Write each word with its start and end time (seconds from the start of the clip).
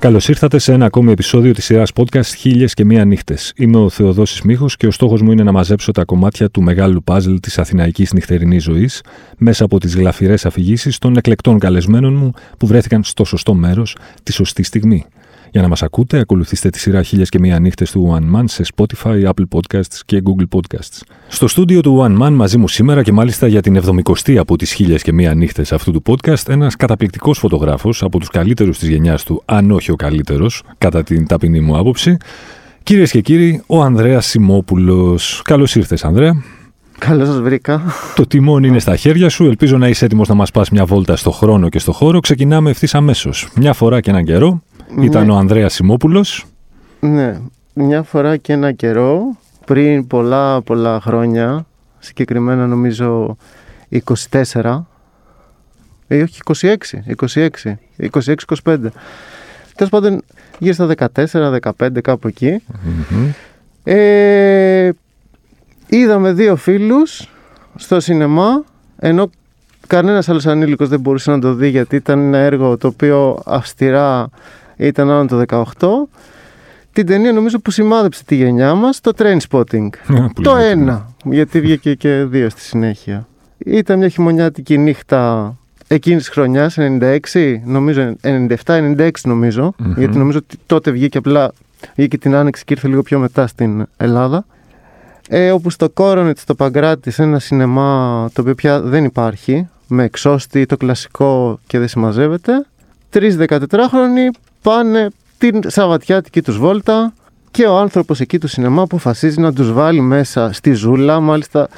Καλώς 0.00 0.28
ήρθατε 0.28 0.58
σε 0.58 0.72
ένα 0.72 0.84
ακόμη 0.84 1.12
επεισόδιο 1.12 1.52
της 1.52 1.64
σειράς 1.64 1.90
podcast 1.94 2.34
Χίλιες 2.36 2.74
και 2.74 2.84
Μία 2.84 3.04
Νύχτες. 3.04 3.52
Είμαι 3.56 3.76
ο 3.76 3.88
Θεοδόσης 3.88 4.42
Μίχο 4.42 4.66
και 4.76 4.86
ο 4.86 4.90
στόχος 4.90 5.22
μου 5.22 5.32
είναι 5.32 5.42
να 5.42 5.52
μαζέψω 5.52 5.92
τα 5.92 6.04
κομμάτια 6.04 6.50
του 6.50 6.62
μεγάλου 6.62 7.02
παζλ 7.02 7.34
της 7.34 7.58
αθηναϊκής 7.58 8.12
νυχτερινής 8.12 8.62
ζωής 8.62 9.02
μέσα 9.38 9.64
από 9.64 9.80
τις 9.80 9.96
γλαφυρές 9.96 10.46
αφηγήσεις 10.46 10.98
των 10.98 11.16
εκλεκτών 11.16 11.58
καλεσμένων 11.58 12.14
μου 12.14 12.30
που 12.58 12.66
βρέθηκαν 12.66 13.04
στο 13.04 13.24
σωστό 13.24 13.54
μέρος 13.54 13.96
τη 14.22 14.32
σωστή 14.32 14.62
στιγμή. 14.62 15.06
Για 15.52 15.62
να 15.62 15.68
μας 15.68 15.82
ακούτε, 15.82 16.18
ακολουθήστε 16.18 16.70
τη 16.70 16.78
σειρά 16.78 17.02
Χίλιες 17.02 17.28
και 17.28 17.38
Μία 17.38 17.58
Νύχτες 17.58 17.90
του 17.90 18.16
One 18.18 18.36
Man 18.36 18.44
σε 18.46 18.64
Spotify, 18.74 19.24
Apple 19.24 19.44
Podcasts 19.50 20.00
και 20.04 20.22
Google 20.24 20.58
Podcasts. 20.58 21.00
Στο 21.28 21.48
στούντιο 21.48 21.80
του 21.80 22.06
One 22.06 22.22
Man 22.22 22.30
μαζί 22.32 22.58
μου 22.58 22.68
σήμερα 22.68 23.02
και 23.02 23.12
μάλιστα 23.12 23.46
για 23.46 23.62
την 23.62 23.80
70η 23.84 24.36
από 24.36 24.56
τις 24.56 24.72
Χίλιες 24.72 25.02
και 25.02 25.12
Μία 25.12 25.34
Νύχτες 25.34 25.72
αυτού 25.72 25.92
του 25.92 26.02
podcast, 26.06 26.48
ένας 26.48 26.76
καταπληκτικός 26.76 27.38
φωτογράφος 27.38 28.02
από 28.02 28.18
τους 28.18 28.28
καλύτερους 28.28 28.78
της 28.78 28.88
γενιάς 28.88 29.24
του, 29.24 29.42
αν 29.44 29.70
όχι 29.70 29.90
ο 29.90 29.96
καλύτερος, 29.96 30.62
κατά 30.78 31.02
την 31.02 31.26
ταπεινή 31.26 31.60
μου 31.60 31.78
άποψη. 31.78 32.16
Κυρίες 32.82 33.10
και 33.10 33.20
κύριοι, 33.20 33.62
ο 33.66 33.82
Ανδρέας 33.82 34.26
Σιμόπουλος. 34.26 35.42
Καλώς 35.44 35.74
ήρθες, 35.74 36.04
Ανδρέα. 36.04 36.42
Καλώς 36.98 37.28
σας 37.28 37.40
βρήκα. 37.40 37.82
Το 38.14 38.26
τιμόνι 38.26 38.68
είναι 38.68 38.78
στα 38.78 38.96
χέρια 38.96 39.28
σου. 39.28 39.44
Ελπίζω 39.44 39.78
να 39.78 39.88
είσαι 39.88 40.04
έτοιμος 40.04 40.28
να 40.28 40.34
μας 40.34 40.50
πας 40.50 40.70
μια 40.70 40.84
βόλτα 40.84 41.16
στο 41.16 41.30
χρόνο 41.30 41.68
και 41.68 41.78
στο 41.78 41.92
χώρο. 41.92 42.20
Ξεκινάμε 42.20 42.70
ευθύς 42.70 42.94
αμέσως. 42.94 43.48
Μια 43.56 43.72
φορά 43.72 44.00
και 44.00 44.10
έναν 44.10 44.24
καιρό, 44.24 44.62
ήταν 45.00 45.26
Ναι. 45.26 45.32
ο 45.32 45.36
Ανδρέας 45.36 45.74
Σιμόπουλος. 45.74 46.46
Ναι, 47.00 47.40
μια 47.74 48.02
φορά 48.02 48.36
και 48.36 48.52
ένα 48.52 48.72
καιρό, 48.72 49.22
πριν 49.66 50.06
πολλά 50.06 50.62
πολλά 50.62 51.00
χρόνια, 51.00 51.66
συγκεκριμένα 51.98 52.66
νομίζω 52.66 53.36
24, 53.90 54.86
ε, 56.08 56.22
όχι 56.22 56.38
26, 56.44 57.02
26, 57.34 57.48
26-25. 57.96 58.92
Τέλος 59.74 59.90
πάντων, 59.90 60.22
γύρω 60.58 60.72
στα 60.74 60.86
14-15, 60.86 62.00
κάπου 62.00 62.28
εκεί. 62.28 62.62
Ε, 63.84 64.90
είδαμε 65.88 66.32
δύο 66.32 66.56
φίλους 66.56 67.28
στο 67.76 68.00
σινεμά, 68.00 68.64
ενώ 68.98 69.30
κανένας 69.86 70.28
άλλος 70.28 70.46
ανήλικος 70.46 70.88
δεν 70.88 71.00
μπορούσε 71.00 71.30
να 71.30 71.38
το 71.38 71.54
δει 71.54 71.68
γιατί 71.68 71.96
ήταν 71.96 72.18
ένα 72.18 72.38
έργο 72.38 72.76
το 72.76 72.86
οποίο 72.86 73.42
αυστηρά 73.46 74.28
ήταν 74.86 75.10
άνω 75.10 75.26
το 75.26 75.64
18. 75.78 75.88
Την 76.92 77.06
ταινία 77.06 77.32
νομίζω 77.32 77.58
που 77.58 77.70
σημάδεψε 77.70 78.24
τη 78.24 78.34
γενιά 78.34 78.74
μας, 78.74 79.00
το 79.00 79.10
Trainspotting. 79.18 79.88
Που 80.34 80.42
Το 80.42 80.52
λέμε. 80.54 80.66
ένα, 80.68 81.06
γιατί 81.24 81.60
βγήκε 81.60 81.94
και 81.94 82.24
δύο 82.24 82.48
στη 82.50 82.60
συνέχεια. 82.60 83.26
Ήταν 83.58 83.98
μια 83.98 84.08
χειμωνιάτικη 84.08 84.78
νύχτα 84.78 85.54
εκείνης 85.86 86.22
της 86.22 86.32
χρονιάς, 86.32 86.76
96, 86.78 87.60
νομίζω 87.64 88.14
97-96 88.22 89.10
νομιζω 89.24 89.72
Μμμ. 89.78 89.92
γιατί 89.96 90.18
νομίζω 90.18 90.38
ότι 90.38 90.56
τότε 90.66 90.90
βγήκε 90.90 91.18
απλά, 91.18 91.52
βγήκε 91.96 92.18
την 92.18 92.34
Άνοιξη 92.34 92.64
και 92.64 92.72
ήρθε 92.74 92.88
λίγο 92.88 93.02
πιο 93.02 93.18
μετά 93.18 93.46
στην 93.46 93.86
Ελλάδα. 93.96 94.44
Ε, 95.28 95.50
όπου 95.50 95.70
στο 95.70 95.90
Κόρονετ, 95.90 96.38
στο 96.38 96.54
Παγκράτης, 96.54 97.14
σε 97.14 97.22
ένα 97.22 97.38
σινεμά 97.38 98.28
το 98.32 98.40
οποίο 98.40 98.54
πια 98.54 98.80
δεν 98.80 99.04
υπάρχει, 99.04 99.68
με 99.86 100.04
εξώστη, 100.04 100.66
το 100.66 100.76
κλασικό 100.76 101.58
και 101.66 101.78
δεν 101.78 101.88
συμμαζεύεται, 101.88 102.66
τρεις 103.10 103.36
14χρονοι 103.48 104.30
πάνε 104.62 105.08
την 105.38 105.60
Σαββατιάτικη 105.66 106.42
τους 106.42 106.58
βόλτα 106.58 107.12
και 107.50 107.64
ο 107.66 107.76
άνθρωπος 107.78 108.20
εκεί 108.20 108.38
του 108.38 108.48
σινεμά 108.48 108.82
αποφασίζει 108.82 109.40
να 109.40 109.52
τους 109.52 109.72
βάλει 109.72 110.00
μέσα 110.00 110.52
στη 110.52 110.72
ζούλα. 110.72 111.20
Μάλιστα 111.20 111.68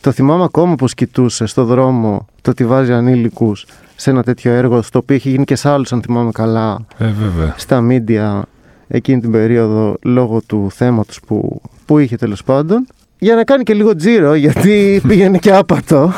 το 0.00 0.12
θυμάμαι 0.12 0.44
ακόμα 0.44 0.74
πως 0.74 0.94
κοιτούσε 0.94 1.46
στο 1.46 1.64
δρόμο 1.64 2.26
το 2.40 2.50
ότι 2.50 2.64
βάζει 2.64 2.92
ανήλικους 2.92 3.66
σε 3.96 4.10
ένα 4.10 4.22
τέτοιο 4.22 4.52
έργο, 4.52 4.82
στο 4.82 4.98
οποίο 4.98 5.16
είχε 5.16 5.30
γίνει 5.30 5.44
και 5.44 5.54
σε 5.56 5.68
άλλους 5.68 5.92
αν 5.92 6.02
θυμάμαι 6.02 6.30
καλά 6.30 6.78
Ε, 6.98 7.06
βέβαια. 7.06 7.54
στα 7.56 7.80
μίντια 7.80 8.44
εκείνη 8.88 9.20
την 9.20 9.30
περίοδο 9.30 9.96
λόγω 10.02 10.40
του 10.46 10.68
θέματος 10.72 11.20
που, 11.26 11.60
που 11.86 11.98
είχε 11.98 12.16
τέλος 12.16 12.42
πάντων. 12.44 12.86
Για 13.18 13.34
να 13.34 13.44
κάνει 13.44 13.62
και 13.62 13.74
λίγο 13.74 13.96
τζίρο, 13.96 14.34
γιατί 14.34 15.00
πήγαινε 15.08 15.38
και 15.38 15.52
άπατο. 15.52 16.12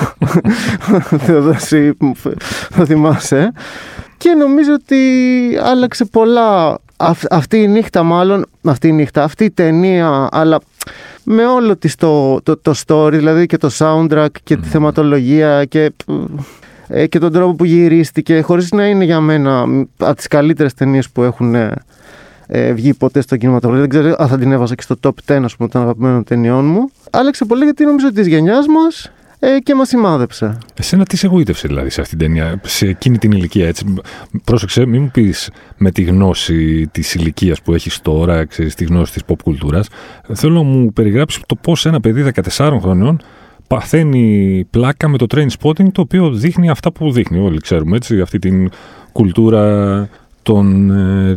Θεοδόση, 1.25 1.93
θα 2.71 2.85
θυμάσαι. 2.85 3.53
Και 4.25 4.35
νομίζω 4.35 4.73
ότι 4.73 5.01
άλλαξε 5.63 6.05
πολλά. 6.05 6.79
Αυ- 6.97 7.33
αυτή 7.33 7.63
η 7.63 7.69
νύχτα 7.69 8.03
μάλλον, 8.03 8.47
αυτή 8.65 8.89
η 8.89 8.93
νύχτα, 8.93 9.23
αυτή 9.23 9.45
η 9.45 9.51
ταινία, 9.51 10.29
αλλά 10.31 10.61
με 11.25 11.45
όλο 11.47 11.77
της 11.77 11.95
το, 11.95 12.41
το, 12.43 12.57
το 12.57 12.75
story, 12.87 13.13
δηλαδή 13.13 13.47
και 13.47 13.57
το 13.57 13.71
soundtrack 13.79 14.27
και 14.43 14.57
τη 14.57 14.69
θεματολογία 14.69 15.65
και, 15.65 15.93
ε, 16.89 17.07
και 17.07 17.19
τον 17.19 17.33
τρόπο 17.33 17.55
που 17.55 17.65
γυρίστηκε, 17.65 18.41
χωρίς 18.41 18.71
να 18.71 18.87
είναι 18.87 19.05
για 19.05 19.21
μένα 19.21 19.67
μ, 19.67 19.83
από 19.99 20.15
τις 20.17 20.27
καλύτερες 20.27 20.75
ταινίες 20.75 21.11
που 21.11 21.23
έχουν 21.23 21.55
ε, 21.55 21.73
ε, 22.47 22.73
βγει 22.73 22.95
ποτέ 22.95 23.21
στο 23.21 23.37
κινηματογράφο. 23.37 23.81
Δεν 23.81 23.91
ξέρω 23.91 24.15
αν 24.19 24.29
θα 24.29 24.39
την 24.39 24.53
έβαζα 24.53 24.75
και 24.75 24.83
στο 24.83 24.97
top 25.03 25.37
10 25.37 25.43
ας 25.45 25.57
πούμε, 25.57 25.69
των 25.69 25.83
αγαπημένων 25.83 26.25
ταινιών 26.25 26.65
μου. 26.65 26.91
Άλλαξε 27.11 27.45
πολύ 27.45 27.65
γιατί 27.65 27.85
νομίζω 27.85 28.07
ότι 28.07 28.17
της 28.17 28.27
γενιάς 28.27 28.67
μας 28.67 29.13
ε, 29.47 29.59
και 29.59 29.75
μας 29.75 29.89
σημάδεψε. 29.89 30.59
Εσένα 30.75 31.05
τι 31.05 31.17
σε 31.17 31.27
εγωίτευσε 31.27 31.69
δηλαδή 31.69 31.91
σε 31.91 32.01
αυτήν 32.01 32.19
την 32.19 32.27
ταινία, 32.27 32.61
σε 32.63 32.87
εκείνη 32.87 33.19
την 33.19 33.33
ηλικία 33.33 33.67
έτσι. 33.67 33.95
Πρόσεξε, 34.45 34.87
μην 34.87 35.03
μου 35.03 35.11
πεις 35.13 35.51
με 35.77 35.91
τη 35.91 36.03
γνώση 36.03 36.87
της 36.87 37.15
ηλικίας 37.15 37.63
που 37.63 37.75
έχεις 37.75 38.01
τώρα, 38.01 38.45
ξέρεις, 38.45 38.75
τη 38.75 38.85
γνώση 38.85 39.13
της 39.13 39.23
pop 39.27 39.43
κουλτούρας. 39.43 39.89
Θέλω 40.33 40.55
να 40.55 40.63
μου 40.63 40.93
περιγράψεις 40.93 41.43
το 41.47 41.55
πώς 41.55 41.87
ένα 41.87 42.01
παιδί 42.01 42.33
14 42.57 42.79
χρονών 42.81 43.21
παθαίνει 43.67 44.67
πλάκα 44.71 45.09
με 45.09 45.19
το 45.19 45.27
train 45.35 45.47
spotting 45.61 45.93
το 45.93 46.01
οποίο 46.01 46.31
δείχνει 46.31 46.71
αυτά 46.71 46.93
που 46.93 47.13
δείχνει 47.13 47.39
όλοι 47.39 47.61
ξέρουμε 47.61 47.97
έτσι 47.97 48.21
αυτή 48.21 48.39
την 48.39 48.71
κουλτούρα 49.13 50.09
των, 50.45 50.91
ε, 50.91 51.37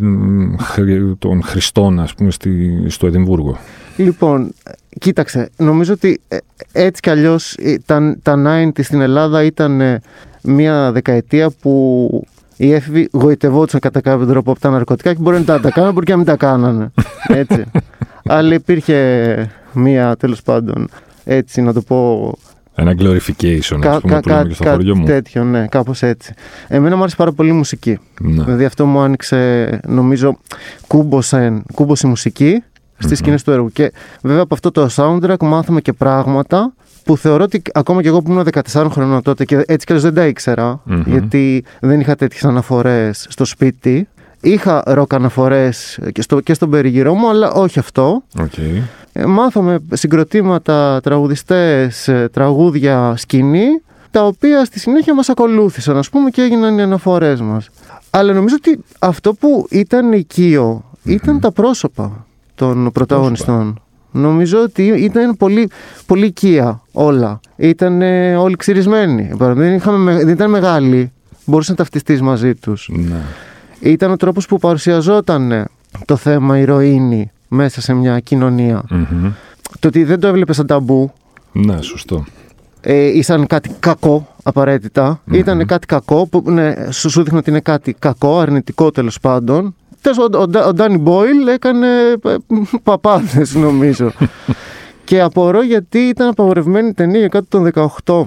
χρη- 0.63 1.17
των 1.19 1.43
Χριστών 1.43 1.99
ας 1.99 2.13
πούμε 2.13 2.31
στη, 2.31 2.83
στο 2.87 3.07
Εδιμβούργο. 3.07 3.57
Λοιπόν, 3.97 4.53
κοίταξε, 4.99 5.49
νομίζω 5.57 5.93
ότι 5.93 6.21
ε, 6.27 6.37
έτσι 6.71 7.01
κι 7.01 7.09
αλλιώς 7.09 7.53
ε, 7.53 7.77
τα, 7.85 8.17
τα 8.21 8.43
90 8.75 8.83
στην 8.83 9.01
Ελλάδα 9.01 9.43
ήταν 9.43 9.81
ε, 9.81 10.01
μια 10.41 10.91
δεκαετία 10.91 11.49
που 11.61 12.09
οι 12.57 12.73
έφηβοι 12.73 13.09
γοητευόντουσαν 13.11 13.79
κατά 13.79 14.01
κάποιο 14.01 14.25
τρόπο 14.25 14.51
από 14.51 14.59
τα 14.59 14.69
ναρκωτικά 14.69 15.13
και 15.13 15.21
μπορεί 15.21 15.37
να 15.37 15.43
τα, 15.43 15.59
τα 15.59 15.69
κάνουν, 15.69 15.93
μπορεί 15.93 16.05
και 16.05 16.11
να 16.11 16.17
μην 16.17 16.25
τα 16.27 16.35
κάνανε. 16.35 16.91
Έτσι. 17.41 17.63
Αλλά 18.25 18.53
υπήρχε 18.53 19.49
μια, 19.73 20.15
τέλος 20.15 20.41
πάντων, 20.41 20.89
έτσι 21.23 21.61
να 21.61 21.73
το 21.73 21.81
πω, 21.81 22.33
Ένα 22.79 22.95
glorification 22.99 23.79
ας 23.85 23.99
πούμε 24.01 24.19
που 24.19 24.29
λέμε 24.29 24.45
και 24.47 24.53
στο 24.53 24.69
χωριό 24.69 24.95
μου. 24.95 25.05
τέτοιο, 25.05 25.43
ναι, 25.43 25.67
κάπως 25.67 26.01
έτσι. 26.03 26.33
Εμένα 26.67 26.95
μου 26.95 27.01
άρεσε 27.01 27.15
πάρα 27.15 27.31
πολύ 27.31 27.49
η 27.49 27.53
μουσική. 27.53 27.99
Ναι. 28.21 28.43
Δηλαδή 28.43 28.65
αυτό 28.65 28.85
μου 28.85 28.99
άνοιξε, 28.99 29.69
νομίζω, 29.87 30.37
κούμπωσε, 30.87 31.61
κούμπωσε 31.73 32.07
η 32.07 32.09
μουσική 32.09 32.63
στις 32.97 33.09
Μμμ. 33.09 33.15
σκηνές 33.17 33.43
του 33.43 33.51
έργου. 33.51 33.69
Και 33.71 33.91
βέβαια 34.21 34.41
από 34.41 34.53
αυτό 34.53 34.71
το 34.71 34.89
soundtrack 34.95 35.37
μάθαμε 35.39 35.81
και 35.81 35.93
πράγματα 35.93 36.73
που 37.03 37.17
θεωρώ 37.17 37.43
ότι 37.43 37.61
ακόμα 37.73 38.01
και 38.01 38.07
εγώ 38.07 38.21
που 38.21 38.31
ήμουν 38.31 38.47
14 38.71 38.87
χρονών 38.91 39.21
τότε 39.21 39.45
και 39.45 39.55
έτσι 39.55 39.85
κι 39.85 39.91
αλλιώς 39.91 40.03
δεν 40.03 40.13
τα 40.13 40.25
ήξερα, 40.27 40.79
Μμμ. 40.83 41.01
γιατί 41.05 41.63
δεν 41.79 41.99
είχα 41.99 42.15
τέτοιες 42.15 42.43
αναφορές 42.43 43.25
στο 43.29 43.45
σπίτι. 43.45 44.07
Είχα 44.41 44.83
ροκ 44.85 45.13
αναφορές 45.13 45.99
και, 46.11 46.21
στο, 46.21 46.39
και 46.39 46.53
στον 46.53 46.69
περιγυρό 46.69 47.13
μου, 47.13 47.29
αλλά 47.29 47.51
όχι 47.51 47.79
αυτό. 47.79 48.23
Οκ. 48.39 48.51
Ε, 49.19 49.25
μάθαμε 49.25 49.79
συγκροτήματα, 49.93 50.99
τραγουδιστές, 51.03 52.07
ε, 52.07 52.29
τραγούδια, 52.33 53.13
σκηνή, 53.17 53.65
τα 54.11 54.25
οποία 54.25 54.65
στη 54.65 54.79
συνέχεια 54.79 55.13
μας 55.15 55.29
ακολούθησαν, 55.29 55.97
ας 55.97 56.09
πούμε, 56.09 56.29
και 56.29 56.41
έγιναν 56.41 56.77
οι 56.77 56.81
αναφορές 56.81 57.41
μας. 57.41 57.69
Αλλά 58.09 58.33
νομίζω 58.33 58.55
ότι 58.57 58.79
αυτό 58.99 59.33
που 59.33 59.67
ήταν 59.69 60.11
οικείο 60.11 60.83
ήταν 61.03 61.39
τα 61.39 61.51
πρόσωπα 61.51 62.25
των 62.55 62.91
πρωταγωνιστών. 62.91 63.81
Νομίζω 64.11 64.61
ότι 64.61 64.83
ήταν 64.87 65.37
πολύ, 65.37 65.69
πολύ 66.05 66.25
οικεία 66.25 66.81
όλα. 66.91 67.39
Ήταν 67.55 68.01
ε, 68.01 68.35
όλοι 68.35 68.55
ξυρισμένοι. 68.55 69.29
Δεν, 69.37 69.73
είχαμε, 69.73 69.97
με- 69.97 70.17
δεν 70.23 70.29
ήταν 70.33 70.49
μεγάλοι. 70.49 71.11
Μπορούσε 71.45 71.71
να 71.71 71.77
ταυτιστείς 71.77 72.21
μαζί 72.21 72.55
τους. 72.55 72.89
Ναι. 72.91 73.21
Ήταν 73.79 74.11
ο 74.11 74.15
τρόπος 74.15 74.45
που 74.45 74.57
παρουσιαζόταν 74.57 75.51
ε, 75.51 75.65
το 76.05 76.15
θέμα 76.15 76.57
ηρωίνη 76.59 77.31
μέσα 77.47 77.81
σε 77.81 77.93
μια 77.93 78.19
κοινωνία. 78.19 78.83
Μμμ. 78.89 79.31
Το 79.79 79.87
ότι 79.87 80.03
δεν 80.03 80.19
το 80.19 80.27
έβλεπες 80.27 80.55
σαν 80.55 80.65
ταμπού 80.67 81.11
Ναι, 81.51 81.81
σωστό. 81.81 82.25
ε, 82.81 83.05
ή 83.05 83.21
σαν 83.21 83.47
κάτι 83.47 83.69
κακό 83.79 84.27
απαραίτητα. 84.43 85.21
Μμμ. 85.25 85.33
Ήταν 85.37 85.65
κάτι 85.65 85.85
κακό 85.85 86.27
που 86.27 86.51
ναι, 86.51 86.73
σου, 86.91 87.09
σου 87.09 87.23
δείχνει 87.23 87.37
ότι 87.37 87.49
είναι 87.49 87.59
κάτι 87.59 87.95
κακό, 87.99 88.39
αρνητικό 88.39 88.91
τέλος 88.91 89.19
πάντων. 89.19 89.75
Τέλος, 90.01 90.17
ο, 90.17 90.27
ο, 90.37 90.67
ο 90.67 90.73
Ντάνι 90.73 90.97
Μπόιλ 90.97 91.47
έκανε 91.47 91.87
ε, 92.23 92.35
παπάδες 92.83 93.53
νομίζω. 93.55 94.11
και 95.03 95.21
απορώ 95.21 95.63
γιατί 95.63 95.97
ήταν 95.99 96.27
απαγορευμένη 96.27 96.87
η 96.87 96.93
ταινία 96.93 97.19
για 97.19 97.27
κάτω 97.27 97.45
των 97.49 97.71
18. 98.05 98.23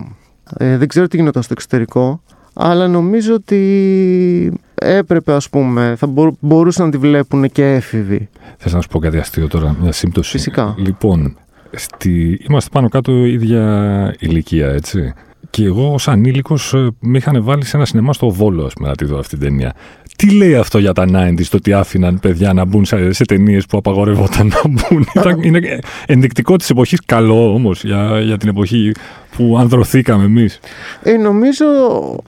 Ε, 0.56 0.76
δεν 0.76 0.88
ξέρω 0.88 1.08
τι 1.08 1.17
γινόταν 1.17 1.43
στο 1.43 1.52
εξωτερικό. 1.56 2.22
Αλλά 2.52 2.88
νομίζω 2.88 3.34
ότι 3.34 4.61
έπρεπε 4.81 5.32
ας 5.32 5.49
πούμε, 5.49 5.94
θα 5.99 6.06
μπο- 6.06 6.37
μπορούσαν 6.41 6.85
να 6.85 6.91
τη 6.91 6.97
βλέπουν 6.99 7.50
και 7.50 7.75
έφηβοι. 7.75 8.29
Θες 8.56 8.73
να 8.73 8.81
σου 8.81 8.88
πω 8.88 8.99
κάτι 8.99 9.19
αστείο 9.19 9.49
τώρα, 9.49 9.77
μια 9.81 9.93
σύμπτωση; 9.93 10.31
Φυσικά. 10.31 10.75
Λοιπόν, 10.79 11.37
στη... 11.73 12.41
είμαστε 12.49 12.71
πάνω 12.73 12.88
κάτω 12.88 13.12
ίδια 13.25 14.15
ηλικία, 14.19 14.69
έτσι. 14.69 15.15
Και 15.50 15.64
εγώ 15.64 15.93
ως 15.93 16.08
ανήλικος 16.08 16.75
ε, 16.75 16.88
με 17.00 17.19
είχαν 17.19 17.44
βάλει 17.44 17.64
σε 17.64 17.76
ένα 17.76 17.87
σινεμά 17.87 18.12
στο 18.12 18.31
Βόλο, 18.31 18.64
ας 18.64 18.73
πούμε, 18.73 18.88
να 18.88 18.94
τη 18.94 19.05
δω 19.05 19.19
αυτή 19.19 19.38
την 19.38 19.49
ταινία. 19.49 19.75
Τι 20.17 20.31
λέει 20.31 20.55
αυτό 20.55 20.79
για 20.79 20.93
τα 20.93 21.05
90s, 21.05 21.44
το 21.50 21.56
ότι 21.56 21.73
άφηναν 21.73 22.20
παιδιά 22.20 22.52
να 22.52 22.64
μπουν 22.64 22.85
σε, 22.85 23.12
σε 23.12 23.25
ταινίες 23.25 23.67
που 23.67 23.79
απαγορευόταν 23.79 24.47
να 24.47 24.61
μπουν. 24.69 25.06
Ήταν, 25.17 25.43
είναι 25.43 25.79
ενδεικτικό 26.06 26.56
της 26.56 26.70
εποχής, 26.70 27.00
καλό 27.06 27.55
όμως 27.55 27.85
για, 27.85 28.20
για 28.20 28.38
την 28.38 28.49
εποχή 28.49 28.93
που 29.37 29.56
ανδρωθήκαμε 29.58 30.25
εμείς. 30.25 30.61
Ε, 31.02 31.12
νομίζω 31.12 31.67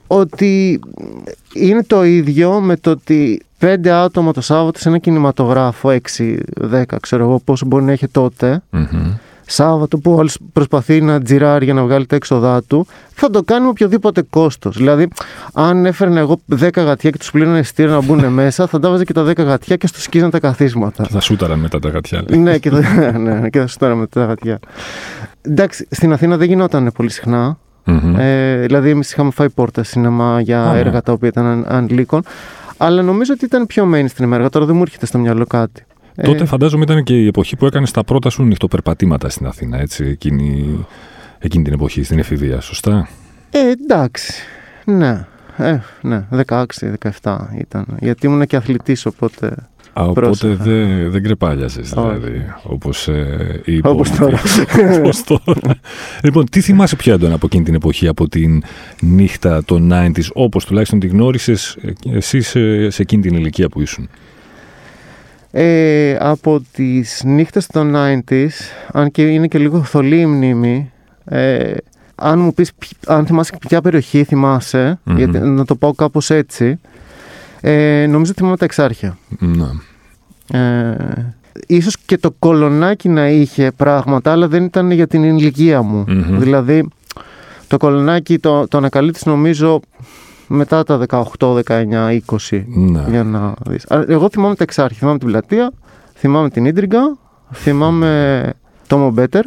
ότι 0.07 0.79
είναι 1.53 1.83
το 1.83 2.03
ίδιο 2.03 2.59
με 2.59 2.77
το 2.77 2.89
ότι 2.89 3.41
πέντε 3.57 3.91
άτομα 3.91 4.33
το 4.33 4.41
Σάββατο 4.41 4.79
σε 4.79 4.89
ένα 4.89 4.97
κινηματογράφο, 4.97 5.95
6-10 6.71 6.83
ξέρω 7.01 7.23
εγώ 7.23 7.41
πόσο 7.43 7.65
μπορεί 7.65 7.83
να 7.83 7.91
έχει 7.91 8.07
τότε, 8.07 8.61
Mm-hmm. 8.73 9.13
Σάββατο 9.53 9.97
που 9.97 10.11
όλος 10.13 10.37
προσπαθεί 10.53 11.01
να 11.01 11.21
τζιράρει 11.21 11.65
για 11.65 11.73
να 11.73 11.83
βγάλει 11.83 12.05
τα 12.05 12.15
έξοδά 12.15 12.63
του, 12.63 12.87
θα 13.13 13.29
το 13.29 13.43
κάνει 13.43 13.61
με 13.63 13.67
οποιοδήποτε 13.67 14.21
κόστος. 14.21 14.77
Δηλαδή, 14.77 15.07
αν 15.53 15.85
έφερνα 15.85 16.19
εγώ 16.19 16.39
10 16.59 16.69
γατιά 16.83 17.09
και 17.09 17.17
τους 17.17 17.31
πλήρωνε 17.31 17.59
εισιτήριο 17.59 17.91
να 17.91 18.01
μπουν 18.01 18.25
μέσα, 18.33 18.67
θα 18.67 18.79
τα 18.79 18.89
βάζα 18.89 19.03
και 19.03 19.13
τα 19.13 19.23
10 19.25 19.37
γατιά 19.37 19.75
και 19.75 19.87
στο 19.87 19.99
σκίζαν 19.99 20.29
τα 20.29 20.39
καθίσματα. 20.39 21.03
Θα 21.03 21.19
σούταραν 21.19 21.59
μετά 21.59 21.79
τα 21.79 21.89
γατιά. 21.89 22.23
λέει. 22.27 22.39
ναι, 22.39 22.57
και 22.57 22.69
θα, 22.69 23.11
ναι, 23.19 23.49
και 23.49 23.59
θα 23.59 23.67
σούταραν 23.67 23.97
μετά 23.97 24.19
τα 24.19 24.25
γατιά. 24.25 24.59
Εντάξει, 25.41 25.87
στην 25.91 26.13
Αθήνα 26.13 26.37
δεν 26.37 26.47
γινόταν 26.47 26.91
πολύ 26.95 27.09
συχνά. 27.09 27.57
Μμμ. 27.85 28.15
Ε, 28.19 28.61
δηλαδή, 28.65 28.89
εμείς 28.89 29.11
είχαμε 29.11 29.31
φάει 29.31 29.49
πόρτα 29.49 29.83
σινεμά 29.83 30.41
για 30.41 30.63
Α, 30.63 30.73
ναι. 30.73 30.79
έργα 30.79 31.01
τα 31.01 31.11
οποία 31.11 31.27
ήταν 31.29 31.45
αν- 31.45 31.65
ανηλίκων. 31.67 32.23
Αλλά 32.77 33.01
νομίζω 33.01 33.33
ότι 33.35 33.45
ήταν 33.45 33.65
πιο 33.65 33.89
mainstream 33.93 34.31
έργα. 34.31 34.49
Τώρα 34.49 34.65
δεν 34.65 34.75
μου 34.75 34.81
έρχεται 34.81 35.05
στο 35.05 35.17
μυαλό 35.17 35.45
κάτι. 35.45 35.85
Ε, 36.15 36.23
Τότε 36.23 36.45
φαντάζομαι 36.45 36.83
ήταν 36.83 37.03
και 37.03 37.21
η 37.21 37.27
εποχή 37.27 37.55
που 37.55 37.65
έκανες 37.65 37.91
τα 37.91 38.03
πρώτα 38.03 38.29
σου 38.29 38.43
νυχτοπερπατήματα 38.43 39.29
στην 39.29 39.45
Αθήνα, 39.45 39.79
έτσι, 39.79 40.05
εκείνη, 40.05 40.77
εκείνη 41.39 41.63
την 41.63 41.73
εποχή, 41.73 42.03
στην 42.03 42.19
εφηβεία, 42.19 42.61
σωστά; 42.61 43.09
Ε, 43.51 43.59
εντάξει. 43.69 44.33
Ναι. 44.85 45.25
Ε, 45.57 45.79
ναι, 46.01 46.25
16-17 47.21 47.37
ήταν. 47.59 47.85
Γιατί 47.99 48.25
ήμουν 48.27 48.45
και 48.45 48.55
αθλητής, 48.55 49.05
οπότε. 49.05 49.55
Α, 49.93 50.03
οπότε 50.03 50.21
Πρόσεχα. 50.21 50.63
δεν 50.63 51.11
δεν 51.11 51.23
κρεπάλιαζες, 51.23 51.89
δηλαδή, 51.89 52.45
όπως 52.63 53.07
ε, 53.07 53.61
οι 53.65 53.79
Όπως 53.83 54.09
υπόλοιποι. 54.09 54.37
τώρα. 54.37 54.95
Όπως 54.97 55.23
τώρα. 55.23 55.79
λοιπόν, 56.23 56.45
τι 56.49 56.61
θυμάσαι 56.61 56.95
πιο 56.95 57.13
έντονα 57.13 57.33
από 57.35 57.45
εκείνη 57.45 57.63
την 57.63 57.73
εποχή, 57.73 58.07
από 58.07 58.27
την 58.29 58.63
νύχτα 59.01 59.63
των 59.65 59.89
90s, 59.93 60.27
όπως 60.33 60.65
τουλάχιστον 60.65 60.99
τη 60.99 61.07
γνώρισες 61.07 61.77
ε, 61.81 62.15
εσύ 62.15 62.41
σε, 62.41 62.89
σε 62.89 63.01
εκείνη 63.01 63.21
την 63.21 63.35
ηλικία 63.35 63.69
που 63.69 63.81
ήσουν; 63.81 64.09
Ε, 65.55 66.15
από 66.19 66.61
τις 66.71 67.21
νύχτες 67.25 67.67
των 67.67 67.93
90s, 67.95 68.47
αν 68.91 69.11
και 69.11 69.21
είναι 69.27 69.47
και 69.47 69.57
λίγο 69.57 69.83
θολή 69.83 70.19
η 70.19 70.25
μνήμη, 70.25 70.91
ε, 71.25 71.71
αν 72.15 72.39
μου 72.39 72.53
πεις 72.53 72.73
ποι- 72.73 73.09
αν 73.09 73.25
θυμάσαι 73.25 73.51
ποια 73.67 73.81
περιοχή 73.81 74.23
θυμάσαι, 74.23 74.99
Μμμ. 75.03 75.17
γιατί, 75.17 75.37
να 75.39 75.65
το 75.65 75.75
πάω 75.75 75.93
κάπως 75.93 76.29
έτσι, 76.29 76.79
ε, 77.61 78.05
νομίζω 78.09 78.31
ότι 78.31 78.39
θυμάμαι 78.39 78.57
τα 78.57 78.65
εξάρχεια. 78.65 79.17
Να. 79.39 79.71
Ε, 80.59 81.33
ίσως 81.67 81.97
και 82.05 82.17
το 82.17 82.31
κολονάκι 82.39 83.09
να 83.09 83.29
είχε 83.29 83.71
πράγματα, 83.75 84.31
αλλά 84.31 84.47
δεν 84.47 84.63
ήταν 84.63 84.91
για 84.91 85.07
την 85.07 85.23
ηλικία 85.23 85.81
μου. 85.81 86.03
Μμμ. 86.07 86.39
Δηλαδή, 86.39 86.87
το 87.67 87.77
κολονάκι 87.77 88.39
το, 88.39 88.67
το 88.67 88.77
ανακαλύπτεις 88.77 89.25
νομίζω 89.25 89.79
μετά 90.47 90.83
τα 90.83 91.05
18, 91.39 91.59
19, 91.65 92.19
20. 92.49 92.63
Να. 92.67 93.05
Για 93.09 93.23
να 93.23 93.53
δεις. 93.65 93.85
Α, 93.91 94.05
Εγώ 94.07 94.29
θυμάμαι 94.29 94.55
τα 94.55 94.63
εξάρχεια. 94.63 94.97
Θυμάμαι 94.99 95.17
την 95.17 95.27
πλατεία, 95.27 95.71
θυμάμαι 96.13 96.49
την 96.49 96.65
Ίντριγκα, 96.65 97.17
θυμάμαι 97.51 98.53
το 98.87 98.97
Μομπέτερ, 98.97 99.43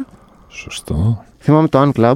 Σωστό. 0.47 1.23
θυμάμαι 1.39 1.67
το 1.67 1.91
Un 1.93 1.99
Club. 2.01 2.15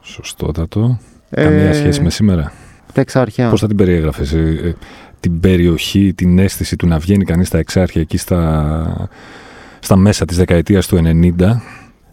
Σωστότατο. 0.00 0.98
Ε, 1.30 1.42
Καμία 1.42 1.74
σχέση 1.74 2.02
με 2.02 2.10
σήμερα; 2.10 2.52
Τα 2.92 3.00
εξάρχεια. 3.00 3.50
Πώς 3.50 3.60
θα 3.60 3.66
την 3.66 3.76
περιέγραφες, 3.76 4.32
ε, 4.32 4.60
ε, 4.64 4.74
την 5.20 5.40
περιοχή, 5.40 6.12
την 6.14 6.38
αίσθηση 6.38 6.76
του 6.76 6.86
να 6.86 6.98
βγαίνει 6.98 7.24
κανείς 7.24 7.48
στα 7.48 7.58
εξάρχεια 7.58 8.00
εκεί 8.00 8.16
στα, 8.16 9.08
στα 9.78 9.96
μέσα 9.96 10.24
της 10.24 10.36
δεκαετίας 10.36 10.86
του 10.86 10.96
90 10.96 11.60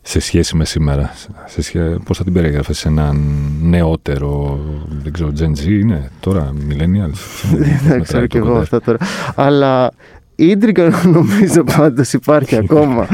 σε 0.01 0.19
σχέση 0.19 0.56
με 0.56 0.66
σήμερα. 0.66 1.13
Σε 1.46 1.62
σχέ... 1.62 1.80
Πώς 1.80 2.18
θα 2.18 2.24
την 2.24 2.34
περιέγραφες 2.34 2.78
σε 2.78 2.88
έναν 2.88 3.18
νεότερο, 3.62 4.60
δεν 5.04 5.13
ξέρω, 5.13 5.31
Gen 5.40 5.63
Z 5.63 5.68
είναι 5.68 6.12
τώρα, 6.19 6.54
millennials. 6.69 7.48
Δεν 7.88 8.04
ξέρω 8.04 8.25
κι 8.28 8.38
εγώ 8.38 8.56
αυτά 8.56 8.81
τώρα. 8.81 8.98
Αλλά 9.36 9.92
η 10.36 10.48
Ίντριγκα 10.48 11.01
νομίζω 11.04 11.63
πάντως 11.63 12.13
υπάρχει 12.13 12.56
ακόμα 12.63 13.07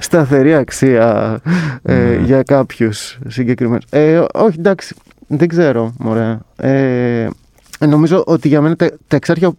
σταθερή 0.00 0.54
αξία 0.54 1.40
ε, 1.82 1.94
Ναι. 1.94 2.20
για 2.24 2.42
κάποιους 2.42 3.18
συγκεκριμένους. 3.28 3.84
Ε, 3.90 4.22
όχι, 4.34 4.58
εντάξει, 4.58 4.94
δεν 5.26 5.48
ξέρω, 5.48 5.92
μωρέ. 5.98 6.38
Ε, 6.56 7.28
νομίζω 7.86 8.22
ότι 8.26 8.48
για 8.48 8.60
μένα 8.60 8.76
τα, 8.76 8.90
τα 9.08 9.16
εξάρχεια, 9.16 9.52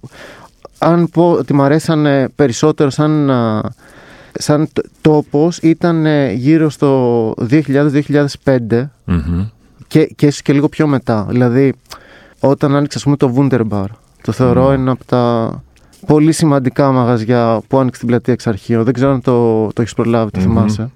αν 0.77 1.09
πω 1.09 1.31
ότι 1.31 1.53
μου 1.53 1.61
αρέσανε 1.61 2.29
περισσότερο 2.35 2.89
σαν, 2.89 3.29
α, 3.29 3.61
σαν 4.37 4.67
τ- 4.73 4.85
τόπος, 5.01 5.57
ήταν 5.57 6.05
ε, 6.05 6.31
γύρω 6.31 6.69
στο 6.69 7.33
2000-2005 7.49 8.89
και, 9.87 10.05
και 10.05 10.25
ίσως 10.25 10.41
και 10.41 10.53
λίγο 10.53 10.69
πιο 10.69 10.87
μετά. 10.87 11.25
Δηλαδή, 11.29 11.73
όταν 12.39 12.75
άνοιξε, 12.75 12.97
ας 12.97 13.03
πούμε, 13.03 13.15
το 13.17 13.33
Wunderbar, 13.37 13.85
το 14.21 14.31
θεωρώ 14.31 14.67
Mm. 14.69 14.73
ένα 14.73 14.91
από 14.91 15.05
τα 15.05 15.51
πολύ 16.05 16.31
σημαντικά 16.31 16.91
μαγαζιά 16.91 17.61
που 17.67 17.77
άνοιξε 17.77 17.95
στην 17.95 18.07
πλατεία 18.07 18.33
εξ 18.33 18.47
αρχείου. 18.47 18.83
Δεν 18.83 18.93
ξέρω 18.93 19.11
αν 19.11 19.21
το, 19.21 19.67
το 19.73 19.81
έχεις 19.81 19.93
προλάβει, 19.93 20.31
το 20.31 20.39
Μμμ. 20.39 20.45
θυμάσαι. 20.47 20.89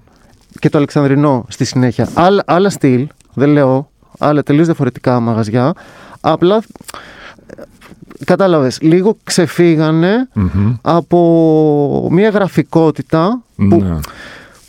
Και 0.58 0.68
το 0.68 0.78
Αλεξανδρινό 0.78 1.44
στη 1.48 1.64
συνέχεια. 1.64 2.08
Άλλα, 2.14 2.42
άλλα 2.46 2.70
στυλ, 2.70 3.06
δεν 3.34 3.48
λέω, 3.48 3.90
άλλα 4.18 4.42
τελείως 4.42 4.66
διαφορετικά 4.66 5.20
μαγαζιά. 5.20 5.72
Απλά, 6.20 6.56
ε, 6.56 6.60
κατάλαβες, 8.24 8.78
λίγο 8.80 9.16
ξεφύγανε 9.24 10.28
Μμμ. 10.32 10.74
από 10.82 12.08
μια 12.10 12.28
γραφικότητα 12.28 13.42
που, 13.56 13.64
Ναι. 13.82 13.98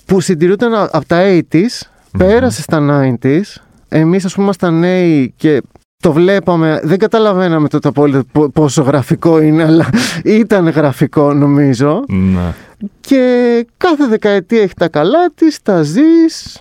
που 0.06 0.20
συντηρούνταν 0.20 0.74
α- 0.74 0.90
από 0.92 1.06
τα 1.06 1.18
80s, 1.22 1.90
πέρασε 2.18 2.62
στα 2.62 2.80
90s. 2.80 3.42
Εμείς 3.88 4.26
ας 4.26 4.32
πούμε 4.34 4.44
ήμασταν 4.46 4.80
νέοι 4.80 5.34
και 5.38 5.62
το 6.04 6.12
βλέπαμε, 6.12 6.80
δεν 6.84 6.98
καταλαβαίναμε 6.98 7.68
τότε 7.68 7.88
απόλυτα 7.88 8.24
πο- 8.32 8.50
πόσο 8.50 8.82
γραφικό 8.82 9.42
είναι, 9.42 9.64
αλλά 9.64 9.90
ήταν 10.24 10.68
γραφικό 10.70 11.34
νομίζω. 11.34 12.04
Ναι. 12.08 12.54
Και 13.02 13.66
κάθε 13.78 14.08
δεκαετία 14.08 14.62
έχει 14.62 14.74
τα 14.74 14.88
καλά 14.90 15.32
της, 15.36 15.62
τα 15.62 15.82
ζεις 15.82 16.60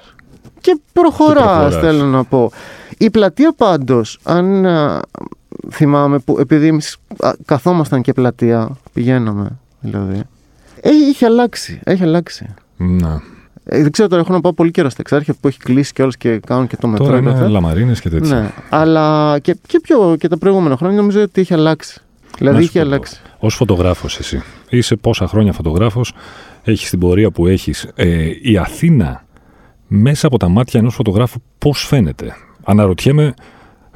και 0.61 0.81
προχωράς, 0.93 1.45
προχωράς. 1.45 1.77
θέλω 1.77 2.05
να 2.05 2.25
πω. 2.25 2.51
Η 2.99 3.11
πλατεία 3.11 3.53
πάντως, 3.57 4.19
αν 4.23 4.67
α, 4.67 5.01
θυμάμαι, 5.71 6.19
που 6.19 6.37
επειδή 6.39 6.67
εμείς 6.67 6.97
α, 7.19 7.31
καθόμασταν 7.45 8.03
και 8.03 8.13
πλατεία, 8.13 8.77
πηγαίναμε 8.93 9.59
δηλαδή, 9.81 10.23
ε, 10.81 10.91
είχε 11.09 11.27
αλλάξει, 11.27 11.81
έχει 11.85 12.03
αλλάξει. 12.03 12.55
Ναι. 12.77 13.19
Ε, 13.65 13.83
δεν 13.83 13.91
ξέρω 13.91 14.09
τώρα, 14.09 14.21
έχω 14.23 14.33
να 14.33 14.41
πάω 14.41 14.53
πολύ 14.53 14.71
καιρό 14.71 14.89
στα 14.89 14.99
εξάρχεια 15.01 15.35
που 15.41 15.49
έχει 15.49 15.59
κλείσει 15.59 15.93
κιόλας 15.93 16.17
και 16.17 16.39
κάνουν 16.39 16.67
και 16.67 16.77
το 16.77 16.89
μετρό. 16.89 17.05
Τώρα 17.05 17.17
και 17.19 17.25
είναι 17.25 17.33
αυτά. 17.35 17.49
λαμαρίνες 17.49 18.01
και 18.01 18.09
τέτοια. 18.09 18.41
Ναι, 18.41 18.51
αλλά 18.71 19.39
και, 19.39 19.57
και, 19.67 19.81
πιο, 19.81 20.17
και 20.19 20.29
τα 20.29 20.39
προηγούμενα 20.39 20.77
χρόνια 20.77 20.97
νομίζω 20.97 21.23
ότι 21.23 21.41
είχε 21.41 21.55
αλλάξει. 21.55 22.01
Δηλαδή 22.39 22.57
Να 22.57 22.63
σου 22.63 22.69
είχε 22.69 22.79
πω 22.79 22.85
το. 22.85 22.91
αλλάξει. 22.91 23.21
Ως 23.39 23.55
φωτογράφος 23.55 24.19
εσύ. 24.19 24.43
Είσαι 24.69 24.97
πόσα 24.97 25.27
χρόνια 25.27 25.53
φωτογράφος, 25.53 26.13
έχεις 26.63 26.91
την 26.91 26.99
πορεία 26.99 27.31
που 27.31 27.47
έχεις. 27.47 27.89
Ε, 27.95 28.29
η 28.43 28.57
Αθήνα 28.59 29.25
μέσα 29.87 30.27
από 30.27 30.37
τα 30.39 30.49
μάτια 30.49 30.81
ενός 30.81 30.95
φωτογράφου 30.95 31.41
πώς 31.59 31.87
φαίνεται; 31.87 32.37
Αναρωτιέμαι 32.65 33.35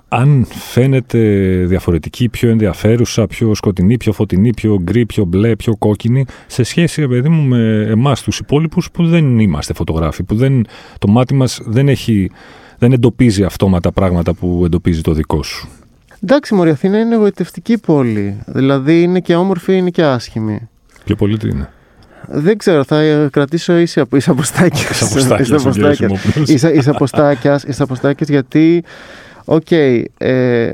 αν 0.08 0.46
φαίνεται 0.50 1.18
διαφορετική, 1.66 2.28
πιο 2.28 2.48
ενδιαφέρουσα, 2.50 3.26
πιο 3.26 3.54
σκοτεινή, 3.54 3.96
πιο 3.96 4.12
φωτεινή, 4.12 4.54
πιο 4.54 4.78
γκρι, 4.82 5.06
πιο 5.06 5.24
μπλε, 5.24 5.56
πιο 5.56 5.76
κόκκινη, 5.76 6.24
σε 6.46 6.62
σχέση, 6.62 7.00
ρε 7.00 7.08
παιδί 7.08 7.28
μου, 7.28 7.42
με 7.42 7.86
εμάς 7.90 8.22
τους 8.22 8.38
υπόλοιπους 8.38 8.90
που 8.90 9.06
δεν 9.06 9.38
είμαστε 9.38 9.74
φωτογράφοι, 9.74 10.22
που 10.22 10.34
δεν, 10.34 10.66
το 10.98 11.08
μάτι 11.08 11.34
μας 11.34 11.60
δεν, 11.64 11.88
έχει, 11.88 12.30
δεν 12.78 12.92
εντοπίζει 12.92 13.44
αυτόματα 13.44 13.92
πράγματα 13.92 14.34
που 14.34 14.62
εντοπίζει 14.64 15.00
το 15.00 15.12
δικό 15.12 15.42
σου. 15.42 15.68
Εντάξει, 16.22 16.54
μωρέ 16.54 16.67
η 16.67 16.70
Αθήνα 16.70 16.98
είναι 16.98 17.14
γοητευτική 17.14 17.78
πόλη. 17.78 18.38
Δηλαδή 18.46 19.02
είναι 19.02 19.20
και 19.20 19.34
όμορφη, 19.34 19.76
είναι 19.76 19.90
και 19.90 20.02
άσχημη. 20.02 20.68
Πιο 21.04 21.16
πολύ 21.16 21.38
τι 21.38 21.48
είναι; 21.48 21.68
Δεν 22.28 22.58
ξέρω, 22.58 22.84
θα 22.84 23.00
ε, 23.00 23.28
κρατήσω 23.32 23.76
ίση, 23.76 24.00
απο- 24.00 24.16
ίσα 24.16 24.30
αποστάκια. 24.30 24.88
Ίσα 24.90 25.04
αποστάκια, 25.04 25.44
Ίσα 25.44 25.58
στον 25.58 25.72
κύριο 25.72 25.88
αποστάκια. 25.88 26.18
Σιμόπουλος. 26.18 26.48
Ίσα- 26.48 26.72
ίσα 26.72 26.90
αποστάκια, 26.90 27.60
ίσα 27.66 27.82
αποστάκια, 27.82 28.26
γιατί, 28.30 28.84
οκ, 29.44 29.70
ε, 30.18 30.72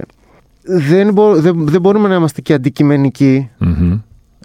δεν, 0.62 1.12
μπο- 1.12 1.34
δεν, 1.40 1.66
δεν 1.68 1.80
μπορούμε 1.80 2.08
να 2.08 2.14
είμαστε 2.14 2.40
και 2.40 2.54
αντικειμενικοί, 2.54 3.50
Μμμ. 3.58 3.98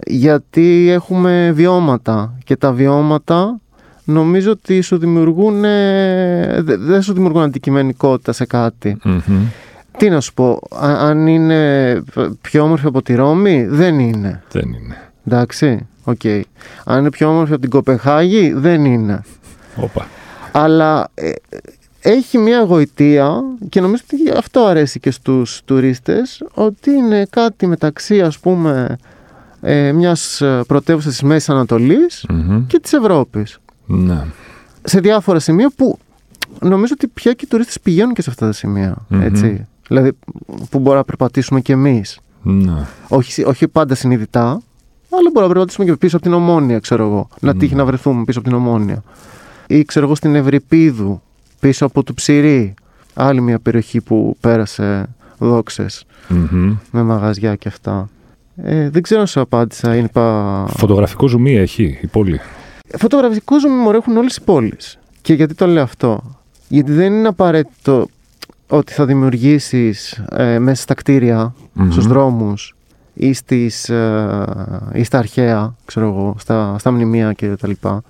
γιατί 0.06 0.88
έχουμε 0.90 1.50
βιώματα 1.54 2.38
και 2.44 2.56
τα 2.56 2.72
βιώματα 2.72 3.60
νομίζω 4.04 4.50
ότι 4.50 4.80
σου 4.80 4.98
δημιουργούν, 4.98 5.64
ε, 5.64 6.60
δε- 6.62 6.76
δεν 6.76 7.02
σου 7.02 7.12
δημιουργούν 7.12 7.42
αντικειμενικότητα 7.42 8.32
σε 8.32 8.44
κάτι. 8.46 8.96
Μμμ. 9.04 9.46
Τι 9.98 10.08
να 10.08 10.20
σου 10.20 10.34
πω, 10.34 10.50
α- 10.76 10.96
αν 11.08 11.26
είναι 11.26 12.02
πιο 12.40 12.62
όμορφη 12.62 12.86
από 12.86 13.02
τη 13.02 13.14
Ρώμη, 13.14 13.64
δεν 13.64 13.98
είναι. 13.98 14.42
Δεν 14.52 14.62
είναι. 14.68 14.96
Εντάξει, 15.26 15.86
οκ. 16.04 16.20
Αν 16.84 16.98
είναι 16.98 17.10
πιο 17.10 17.28
όμορφη 17.28 17.52
από 17.52 17.60
την 17.60 17.70
Κοπεγχάγη, 17.70 18.52
δεν 18.52 18.84
είναι. 18.84 19.22
Όπα. 19.76 20.06
Αλλά 20.52 21.08
ε, 21.14 21.30
έχει 22.08 22.38
μια 22.38 22.62
γοητεία 22.62 23.42
και 23.68 23.80
νομίζω 23.80 24.02
ότι 24.12 24.38
αυτό 24.38 24.64
αρέσει 24.64 25.00
και 25.00 25.10
στους 25.10 25.60
τουρίστες 25.64 26.42
ότι 26.54 26.90
είναι 26.90 27.26
κάτι 27.30 27.66
μεταξύ 27.66 28.20
ας 28.20 28.38
πούμε 28.38 28.96
ε, 29.60 29.92
μιας 29.92 30.42
πρωτεύουσας 30.66 31.12
της 31.12 31.22
Μέσης 31.22 31.48
Ανατολής 31.48 32.24
Μμμ. 32.28 32.66
και 32.66 32.78
της 32.80 32.92
Ευρώπης. 32.92 33.58
Ναι. 33.86 34.24
Σε 34.82 35.00
διάφορα 35.00 35.38
σημεία 35.38 35.70
που 35.76 35.98
νομίζω 36.60 36.92
ότι 36.96 37.06
πια 37.06 37.32
και 37.32 37.44
οι 37.44 37.48
τουρίστες 37.48 37.80
πηγαίνουν 37.80 38.14
και 38.14 38.22
σε 38.22 38.30
αυτά 38.30 38.46
τα 38.46 38.52
σημεία. 38.52 38.96
Μμμ. 39.08 39.20
Έτσι. 39.20 39.66
Δηλαδή 39.88 40.12
που 40.46 40.78
μπορούμε 40.78 40.94
να 40.96 41.04
περπατήσουμε 41.04 41.60
κι 41.60 41.72
εμείς. 41.72 42.18
Ναι. 42.42 42.86
Όχι, 43.08 43.44
όχι 43.44 43.68
πάντα 43.68 43.94
συνειδητά, 43.94 44.46
αλλά 45.10 45.30
μπορούμε 45.32 45.40
να 45.40 45.48
περπατήσουμε 45.48 45.86
και 45.86 45.96
πίσω 45.96 46.16
από 46.16 46.24
την 46.24 46.34
Ομόνια, 46.34 46.78
ξέρω 46.78 47.04
εγώ. 47.04 47.28
Να 47.40 47.54
Μμ. 47.54 47.58
τύχει 47.58 47.74
να 47.74 47.84
βρεθούμε 47.84 48.24
πίσω 48.24 48.38
από 48.38 48.48
την 48.48 48.56
Ομόνια. 48.56 49.02
Ή 49.66 49.84
ξέρω 49.84 50.06
εγώ 50.06 50.14
στην 50.14 50.34
Ευρυπίδου, 50.34 51.22
πίσω 51.60 51.86
από 51.86 52.02
του 52.02 52.14
Ψηρή. 52.14 52.74
Άλλη 53.14 53.40
μια 53.40 53.58
περιοχή 53.58 54.00
που 54.00 54.36
πέρασε 54.40 55.08
δόξες 55.38 56.04
Μμμ. 56.28 56.76
με 56.90 57.02
μαγαζιά 57.02 57.54
και 57.54 57.68
αυτά. 57.68 58.08
Ε, 58.56 58.90
δεν 58.90 59.02
ξέρω 59.02 59.20
αν 59.20 59.26
σου 59.26 59.40
απάντησα. 59.40 59.96
Είναι 59.96 60.08
πα... 60.08 60.66
Φωτογραφικό 60.68 61.26
ζουμί 61.28 61.56
έχει 61.56 61.98
η 62.02 62.06
πόλη. 62.06 62.40
Φωτογραφικό 62.98 63.60
ζουμί 63.60 63.74
μωρέ 63.74 63.96
έχουν 63.96 64.16
όλες 64.16 64.36
οι 64.36 64.40
πόλεις. 64.42 64.98
Και 65.22 65.34
γιατί 65.34 65.54
το 65.54 65.66
λέω 65.66 65.82
αυτό; 65.82 66.22
Γιατί 66.68 66.92
δεν 66.92 67.12
είναι 67.12 67.28
απαραίτητο 67.28 68.06
ότι 68.68 68.92
θα 68.92 69.04
δημιουργήσεις 69.04 70.22
ε, 70.30 70.58
μέσα 70.58 70.82
στα 70.82 70.94
κτίρια, 70.94 71.54
Μμμ. 71.72 71.90
στους 71.90 72.06
δρόμους 72.06 72.74
ή, 73.14 73.32
στις, 73.32 73.88
ε, 73.88 74.44
ή 74.92 75.04
στα 75.04 75.18
αρχαία, 75.18 75.74
ξέρω 75.84 76.06
εγώ, 76.06 76.34
στα, 76.38 76.76
στα 76.78 76.90
μνημεία 76.90 77.32
και 77.32 77.46
τα 77.48 77.68
λοιπά. 77.68 78.02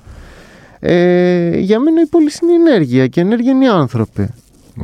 Ε, 0.80 1.56
για 1.58 1.80
μένα 1.80 2.00
η 2.00 2.06
πόλη 2.06 2.30
είναι 2.42 2.52
η 2.52 2.54
ενέργεια 2.54 3.06
και 3.06 3.20
η 3.20 3.22
ενέργεια 3.22 3.50
είναι 3.52 3.64
οι 3.64 3.68
άνθρωποι. 3.68 4.28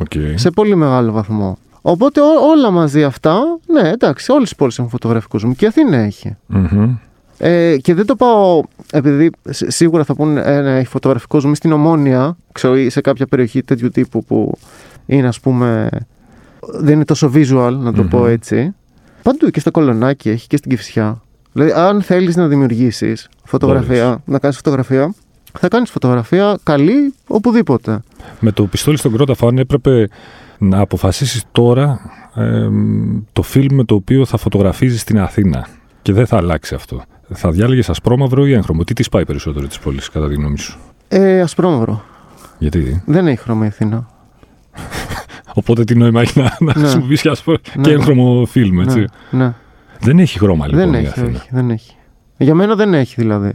Οκ. 0.00 0.12
Σε 0.34 0.50
πολύ 0.50 0.74
μεγάλο 0.74 1.12
βαθμό. 1.12 1.58
Οπότε 1.82 2.20
ό- 2.20 2.48
όλα 2.50 2.70
μαζί 2.70 3.04
αυτά, 3.04 3.38
ναι, 3.66 3.88
εντάξει, 3.88 4.32
όλες 4.32 4.50
οι 4.50 4.56
πόλεις 4.56 4.78
έχουν 4.78 4.90
φωτογραφικό 4.90 5.38
ζουμί 5.38 5.54
και 5.54 5.64
η 5.64 5.68
Αθήνα 5.68 5.96
έχει. 5.96 6.36
Μμμ. 6.46 6.94
Ε, 7.38 7.76
και 7.76 7.94
δεν 7.94 8.06
το 8.06 8.16
πάω 8.16 8.62
επειδή 8.92 9.30
σ- 9.50 9.70
σίγουρα 9.70 10.04
θα 10.04 10.14
πούνε 10.14 10.40
ε, 10.44 10.60
ναι, 10.60 10.78
έχει 10.78 10.86
φωτογραφικό 10.86 11.40
ζουμί 11.40 11.56
στην 11.56 11.72
Ομόνια, 11.72 12.36
ξέρω, 12.52 12.76
ή 12.76 12.90
σε 12.90 13.00
κάποια 13.00 13.26
περιοχή 13.26 13.62
τέτοιου 13.62 13.88
τύπου 13.88 14.24
που 14.24 14.52
είναι 15.06 15.26
ας 15.28 15.40
πούμε 15.40 15.88
δεν 16.72 16.94
είναι 16.94 17.04
τόσο 17.04 17.30
visual 17.34 17.74
να 17.78 17.92
το 17.92 18.02
Μμμ. 18.02 18.08
πω 18.08 18.26
έτσι. 18.26 18.74
Παντού 19.22 19.50
και 19.50 19.60
στο 19.60 19.70
Κολονάκι 19.70 20.30
έχει 20.30 20.46
και 20.46 20.56
στην 20.56 20.70
Κηφισιά. 20.70 21.22
Δηλαδή 21.52 21.72
αν 21.72 22.02
θέλεις 22.02 22.36
να 22.36 22.46
δημιουργήσεις 22.48 23.28
φωτογραφία, 23.44 24.22
να 24.24 24.38
κάνεις 24.38 24.56
φωτογραφία, 24.56 25.14
θα 25.58 25.68
κάνεις 25.68 25.90
φωτογραφία 25.90 26.58
καλή 26.62 27.14
οπουδήποτε. 27.26 28.02
Με 28.40 28.52
το 28.52 28.64
πιστόλι 28.66 28.96
στον 28.96 29.12
κρόταφο, 29.12 29.46
αν 29.48 29.58
έπρεπε 29.58 30.08
να 30.58 30.78
αποφασίσεις 30.80 31.44
τώρα 31.52 32.00
ε, 32.34 32.68
το 33.32 33.42
φιλμ 33.42 33.74
με 33.76 33.84
το 33.84 33.94
οποίο 33.94 34.24
θα 34.24 34.36
φωτογραφίζεις 34.36 35.00
στην 35.00 35.20
Αθήνα 35.20 35.66
και 36.02 36.12
δεν 36.12 36.26
θα 36.26 36.36
αλλάξει 36.36 36.74
αυτό. 36.74 37.02
Θα 37.34 37.50
διάλεγες 37.50 37.88
ασπρόμαυρο 37.88 38.46
ή 38.46 38.52
έγχρωμο. 38.52 38.84
Τι 38.84 38.94
της 38.94 39.08
πάει 39.08 39.24
περισσότερο 39.24 39.66
της 39.66 39.78
πόλης, 39.78 40.08
κατά 40.08 40.28
τη 40.28 40.34
γνώμη 40.34 40.58
σου; 40.58 40.78
Ε, 41.08 41.40
ασπρόμαυρο. 41.40 42.04
Γιατί; 42.58 43.02
Δεν 43.06 43.26
έχει 43.26 43.38
χρώμα 43.38 43.64
η 43.64 43.68
Αθήνα. 43.68 44.06
Οπότε 45.54 45.84
τι 45.84 45.94
νόημα 45.94 46.20
έχει 46.20 46.38
να, 46.40 46.56
να 46.60 46.66
Ναι. 46.66 46.72
χρησιμοποιήσεις 46.72 47.26
ασπρό... 47.26 47.56
Ναι. 47.76 47.82
και 47.82 47.90
έγχρωμο 47.90 48.44
φιλμ, 48.46 48.80
έτσι; 48.80 48.98
Ναι, 49.30 49.44
ναι. 49.44 49.54
Δεν 50.00 50.18
έχει 50.18 50.38
χρώμα 50.38 50.66
λοιπόν 50.66 50.90
δεν 50.90 50.94
η 50.94 50.96
έχει, 50.96 51.06
Αθήνα. 51.06 51.36
όχι, 51.38 51.48
δεν 51.50 51.70
έχει. 51.70 51.96
Για 52.36 52.54
μένα 52.54 52.74
δεν 52.74 52.94
έχει 52.94 53.14
δηλαδή. 53.18 53.52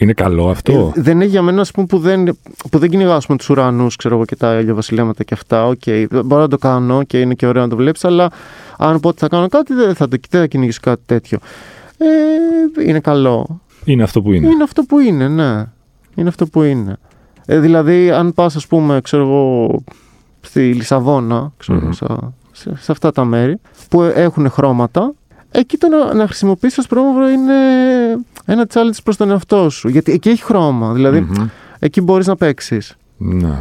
Είναι 0.00 0.12
καλό 0.12 0.48
αυτό; 0.50 0.92
Ε, 0.96 1.00
δεν 1.00 1.20
έχει 1.20 1.30
για 1.30 1.42
μένα, 1.42 1.60
ας 1.60 1.70
πούμε, 1.70 1.86
που 1.86 1.98
δεν, 1.98 2.38
που 2.70 2.78
δεν 2.78 2.90
κυνηγάω 2.90 3.16
ας 3.16 3.26
πούμε, 3.26 3.38
τους 3.38 3.48
ουρανούς, 3.48 3.96
ξέρω 3.96 4.14
εγώ, 4.14 4.24
και 4.24 4.36
τα 4.36 4.58
ηλιοβασιλέματα 4.58 5.24
και 5.24 5.34
αυτά. 5.34 5.66
Οκ, 5.66 5.82
μπορώ 6.24 6.40
να 6.40 6.48
το 6.48 6.58
κάνω 6.58 7.02
και 7.02 7.20
είναι 7.20 7.34
και 7.34 7.46
ωραίο 7.46 7.62
να 7.62 7.68
το 7.68 7.76
βλέπεις, 7.76 8.04
αλλά 8.04 8.30
αν 8.78 9.00
πω 9.00 9.08
ότι 9.08 9.18
θα 9.18 9.28
κάνω 9.28 9.48
κάτι, 9.48 9.74
δεν 9.74 9.94
θα, 9.94 10.08
το, 10.08 10.16
δεν 10.30 10.40
θα 10.40 10.46
κυνηγήσω 10.46 10.80
κάτι 10.82 11.02
τέτοιο. 11.06 11.38
Ε, 11.98 12.86
είναι 12.88 13.00
καλό. 13.00 13.60
Είναι 13.84 14.02
αυτό 14.02 14.22
που 14.22 14.32
είναι. 14.32 14.46
Είναι 14.48 14.62
αυτό 14.62 14.82
που 14.82 14.98
είναι, 14.98 15.28
ναι. 15.28 15.64
Είναι 16.14 16.28
αυτό 16.28 16.46
που 16.46 16.62
είναι. 16.62 16.96
Ε, 17.46 17.58
δηλαδή, 17.58 18.10
αν 18.10 18.32
πας, 18.34 18.56
ας 18.56 18.66
πούμε, 18.66 19.00
ξέρω 19.00 19.22
εγώ, 19.22 19.74
στη 20.40 20.72
Λισαβόνα, 20.74 21.52
ξέρω, 21.56 21.78
εγώ, 21.78 21.86
Μμμ. 21.86 21.92
στα- 21.92 22.32
σε, 22.52 22.72
σε 22.76 22.92
αυτά 22.92 23.12
τα 23.12 23.24
μέρη, 23.24 23.56
που 23.88 24.02
έχουν 24.02 24.50
χρώματα, 24.50 25.12
εκεί 25.50 25.76
το 25.76 25.88
να, 25.88 26.14
να 26.14 26.26
χρησιμοποιήσεις 26.26 26.76
το 26.76 26.82
σπρώμαυρο 26.82 27.28
είναι 27.28 27.52
ένα 28.44 28.66
challenge 28.74 28.98
προς 29.04 29.16
τον 29.16 29.30
εαυτό 29.30 29.70
σου. 29.70 29.88
Γιατί 29.88 30.12
εκεί 30.12 30.28
έχει 30.28 30.42
χρώμα. 30.42 30.92
Δηλαδή, 30.92 31.20
Μμμ. 31.20 31.46
εκεί 31.78 32.00
μπορείς 32.00 32.26
να 32.26 32.36
παίξεις. 32.36 32.96
Ναι. 33.16 33.58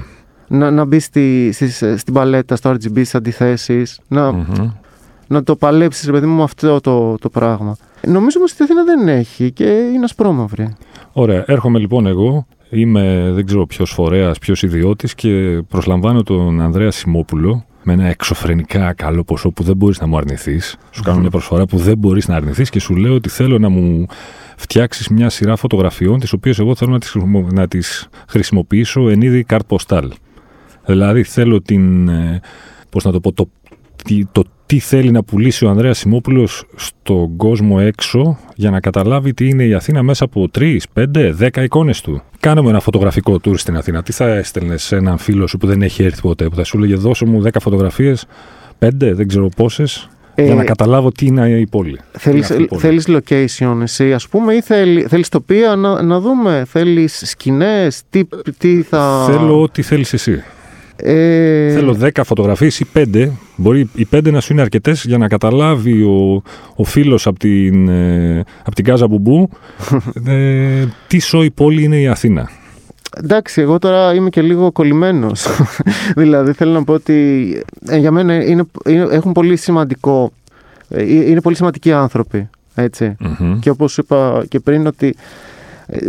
Να, 0.48 0.72
να 0.72 0.86
μπεις 0.86 1.04
στη, 1.04 1.52
στις- 1.54 1.84
στην 1.98 2.14
παλέτα, 2.14 2.56
στο 2.56 2.70
RGB, 2.70 2.92
στις 2.92 3.16
αντιθέσεις, 3.16 4.00
να, 4.08 4.32
Μμμ. 4.32 4.70
να 5.28 5.44
το 5.44 5.56
παλέψεις, 5.56 6.06
ρε 6.06 6.12
παιδί 6.12 6.26
μου, 6.26 6.36
με 6.38 6.44
αυτό 6.44 6.80
το, 6.82 7.18
το 7.18 7.30
πράγμα. 7.30 7.76
Νομίζω 8.08 8.38
όμως 8.40 8.52
ότι 8.52 8.62
η 8.62 8.66
Αθήνα 8.66 8.84
δεν 8.84 9.08
έχει 9.08 9.52
και 9.52 9.66
είναι 9.66 10.04
ασπρόμαυρη. 10.04 10.76
Ωραία. 11.14 11.44
Έρχομαι 11.48 11.80
λοιπόν 11.80 12.06
εγώ. 12.08 12.46
Είμαι 12.70 13.32
δεν 13.34 13.46
ξέρω 13.46 13.66
ποιος 13.66 13.92
φορέας, 13.92 14.40
ποιος 14.40 14.64
ιδιώτης 14.64 15.16
και 15.16 15.62
προσλαμβάνω 15.70 16.24
τον 16.24 16.62
Ανδρέα 16.62 16.92
Σιμόπουλο 16.92 17.66
με 17.90 18.02
ένα 18.02 18.10
εξωφρενικά 18.10 18.94
καλό 18.94 19.24
ποσό 19.24 19.52
που 19.52 19.64
δεν 19.64 19.76
μπορείς 19.76 20.00
να 20.00 20.08
μου 20.08 20.18
αρνηθείς. 20.18 20.78
Σου 20.92 21.04
κάνω 21.04 21.20
μια 21.20 21.30
προσφορά 21.30 21.66
που 21.66 21.78
δεν 21.78 21.98
μπορείς 21.98 22.28
να 22.28 22.36
αρνηθείς 22.36 22.70
και 22.70 22.80
σου 22.80 22.96
λέω 22.96 23.14
ότι 23.14 23.30
θέλω 23.30 23.60
να 23.60 23.70
μου 23.70 24.06
φτιάξεις 24.58 25.08
μια 25.08 25.30
σειρά 25.30 25.56
φωτογραφιών, 25.56 26.20
τις 26.20 26.34
οποίες 26.34 26.60
εγώ 26.60 26.76
θέλω 26.76 26.92
να 26.92 27.00
τις 27.00 27.16
να 27.52 27.68
τις 27.68 28.08
χρησιμοποιήσω 28.28 29.10
εν 29.10 29.22
είδη 29.22 29.44
καρτ 29.44 29.66
ποστάλ. 29.68 30.12
Δηλαδή 30.86 31.24
θέλω 31.24 31.62
την. 31.62 32.08
ε, 32.08 32.42
πώς 32.90 33.04
να 33.04 33.12
το 33.12 33.20
πω, 33.20 33.32
το, 33.32 33.50
τι, 34.04 34.26
το 34.32 34.44
τι 34.70 34.80
θέλει 34.80 35.12
να 35.12 35.24
πουλήσει 35.24 35.66
ο 35.66 35.70
Ανδρέας 35.70 35.98
Σιμόπουλος 35.98 36.64
στον 36.76 37.36
κόσμο 37.36 37.78
έξω 37.80 38.40
για 38.56 38.70
να 38.70 38.80
καταλάβει 38.80 39.34
τι 39.34 39.50
είναι 39.50 39.64
η 39.64 39.74
Αθήνα 39.74 40.04
μέσα 40.04 40.24
από 40.24 40.50
3, 40.60 40.78
5, 40.94 41.34
10 41.40 41.64
εικόνες 41.64 42.02
του. 42.02 42.22
Κάναμε 42.40 42.70
ένα 42.70 42.80
φωτογραφικό 42.80 43.40
tour 43.44 43.54
στην 43.58 43.78
Αθήνα. 43.78 44.04
Τι 44.04 44.12
θα 44.12 44.28
έστελνες 44.28 44.84
σε 44.84 44.96
έναν 44.96 45.18
φίλο 45.18 45.48
σου 45.48 45.58
που 45.58 45.68
δεν 45.68 45.82
έχει 45.82 46.04
έρθει 46.04 46.22
ποτέ, 46.22 46.50
που 46.50 46.56
θα 46.56 46.64
σου 46.64 46.78
έλεγε 46.78 46.96
δώσε 46.96 47.26
μου 47.26 47.44
10 47.44 47.50
φωτογραφίες, 47.62 48.26
5, 48.80 48.90
δεν 48.98 49.28
ξέρω 49.28 49.50
πόσες, 49.56 50.10
για 50.36 50.56
να 50.56 50.62
Ε, 50.62 50.66
καταλάβω 50.66 51.12
τι 51.12 51.26
είναι 51.26 51.50
η 51.50 51.68
πόλη. 51.68 52.00
Θέλεις, 52.12 52.50
Είναι 52.50 52.64
αυτή 52.64 52.64
η 52.64 52.68
πόλη; 52.68 52.82
θέλεις 52.82 53.06
location 53.08 53.78
εσύ 53.82 54.14
ας 54.14 54.28
πούμε 54.28 54.54
ή 54.54 54.62
θέλει, 54.62 55.02
θέλεις 55.02 55.30
τοπία 55.30 55.76
να, 55.76 56.02
να 56.02 56.20
δούμε, 56.20 56.64
θέλεις 56.68 57.24
σκηνές, 57.26 58.02
τι, 58.10 58.22
τι 58.58 58.82
θα... 58.82 59.26
Θέλω 59.28 59.62
ό,τι 59.62 59.82
θέλεις 59.82 60.14
εσύ. 60.14 60.44
Ε, 61.04 61.72
Θέλω 61.74 61.98
10 62.02 62.10
φωτογραφίες 62.26 62.80
ή 62.80 62.86
5. 62.94 63.30
Μπορεί 63.56 63.90
οι 63.96 64.08
5 64.16 64.32
να 64.32 64.40
σου 64.42 64.54
είναι 64.54 64.62
αρκετές 64.62 65.04
για 65.06 65.18
να 65.18 65.28
καταλάβει 65.28 66.04
ο, 66.04 66.44
ο 66.76 66.84
φίλος 66.84 67.28
από 67.28 67.40
την, 67.40 67.88
ε, 67.90 68.44
απ' 68.64 68.74
την 68.74 68.84
Κάζα 68.86 69.08
Μπουμπού 69.08 69.50
ε, 70.28 70.86
τι 71.08 71.20
σόη 71.20 71.52
πόλη 71.52 71.84
είναι 71.84 72.00
η 72.00 72.08
Αθήνα. 72.08 72.50
Εντάξει, 73.24 73.62
εγώ 73.62 73.80
τώρα 73.80 74.14
είμαι 74.14 74.30
και 74.30 74.42
λίγο 74.42 74.72
κολλημένος. 74.72 75.46
δηλαδή 76.16 76.52
θέλω 76.54 76.72
να 76.72 76.84
πω 76.84 76.94
ότι 76.94 77.14
ε, 77.88 77.98
για 77.98 78.12
μένα 78.12 78.34
είναι, 78.44 78.66
είναι- 78.86 79.08
έχουν 79.12 79.32
πολύ 79.32 79.56
σημαντικό, 79.56 80.32
ε, 80.90 81.04
είναι 81.30 81.42
πολύ 81.42 81.56
σημαντικοί 81.56 81.92
άνθρωποι, 81.92 82.50
έτσι. 82.76 83.16
Μμμ. 83.20 83.60
Και 83.60 83.70
όπως 83.70 83.92
σου 83.92 84.02
είπα 84.04 84.46
και 84.50 84.60
πριν 84.60 84.88
ότι 84.88 85.08
ε, 85.08 85.14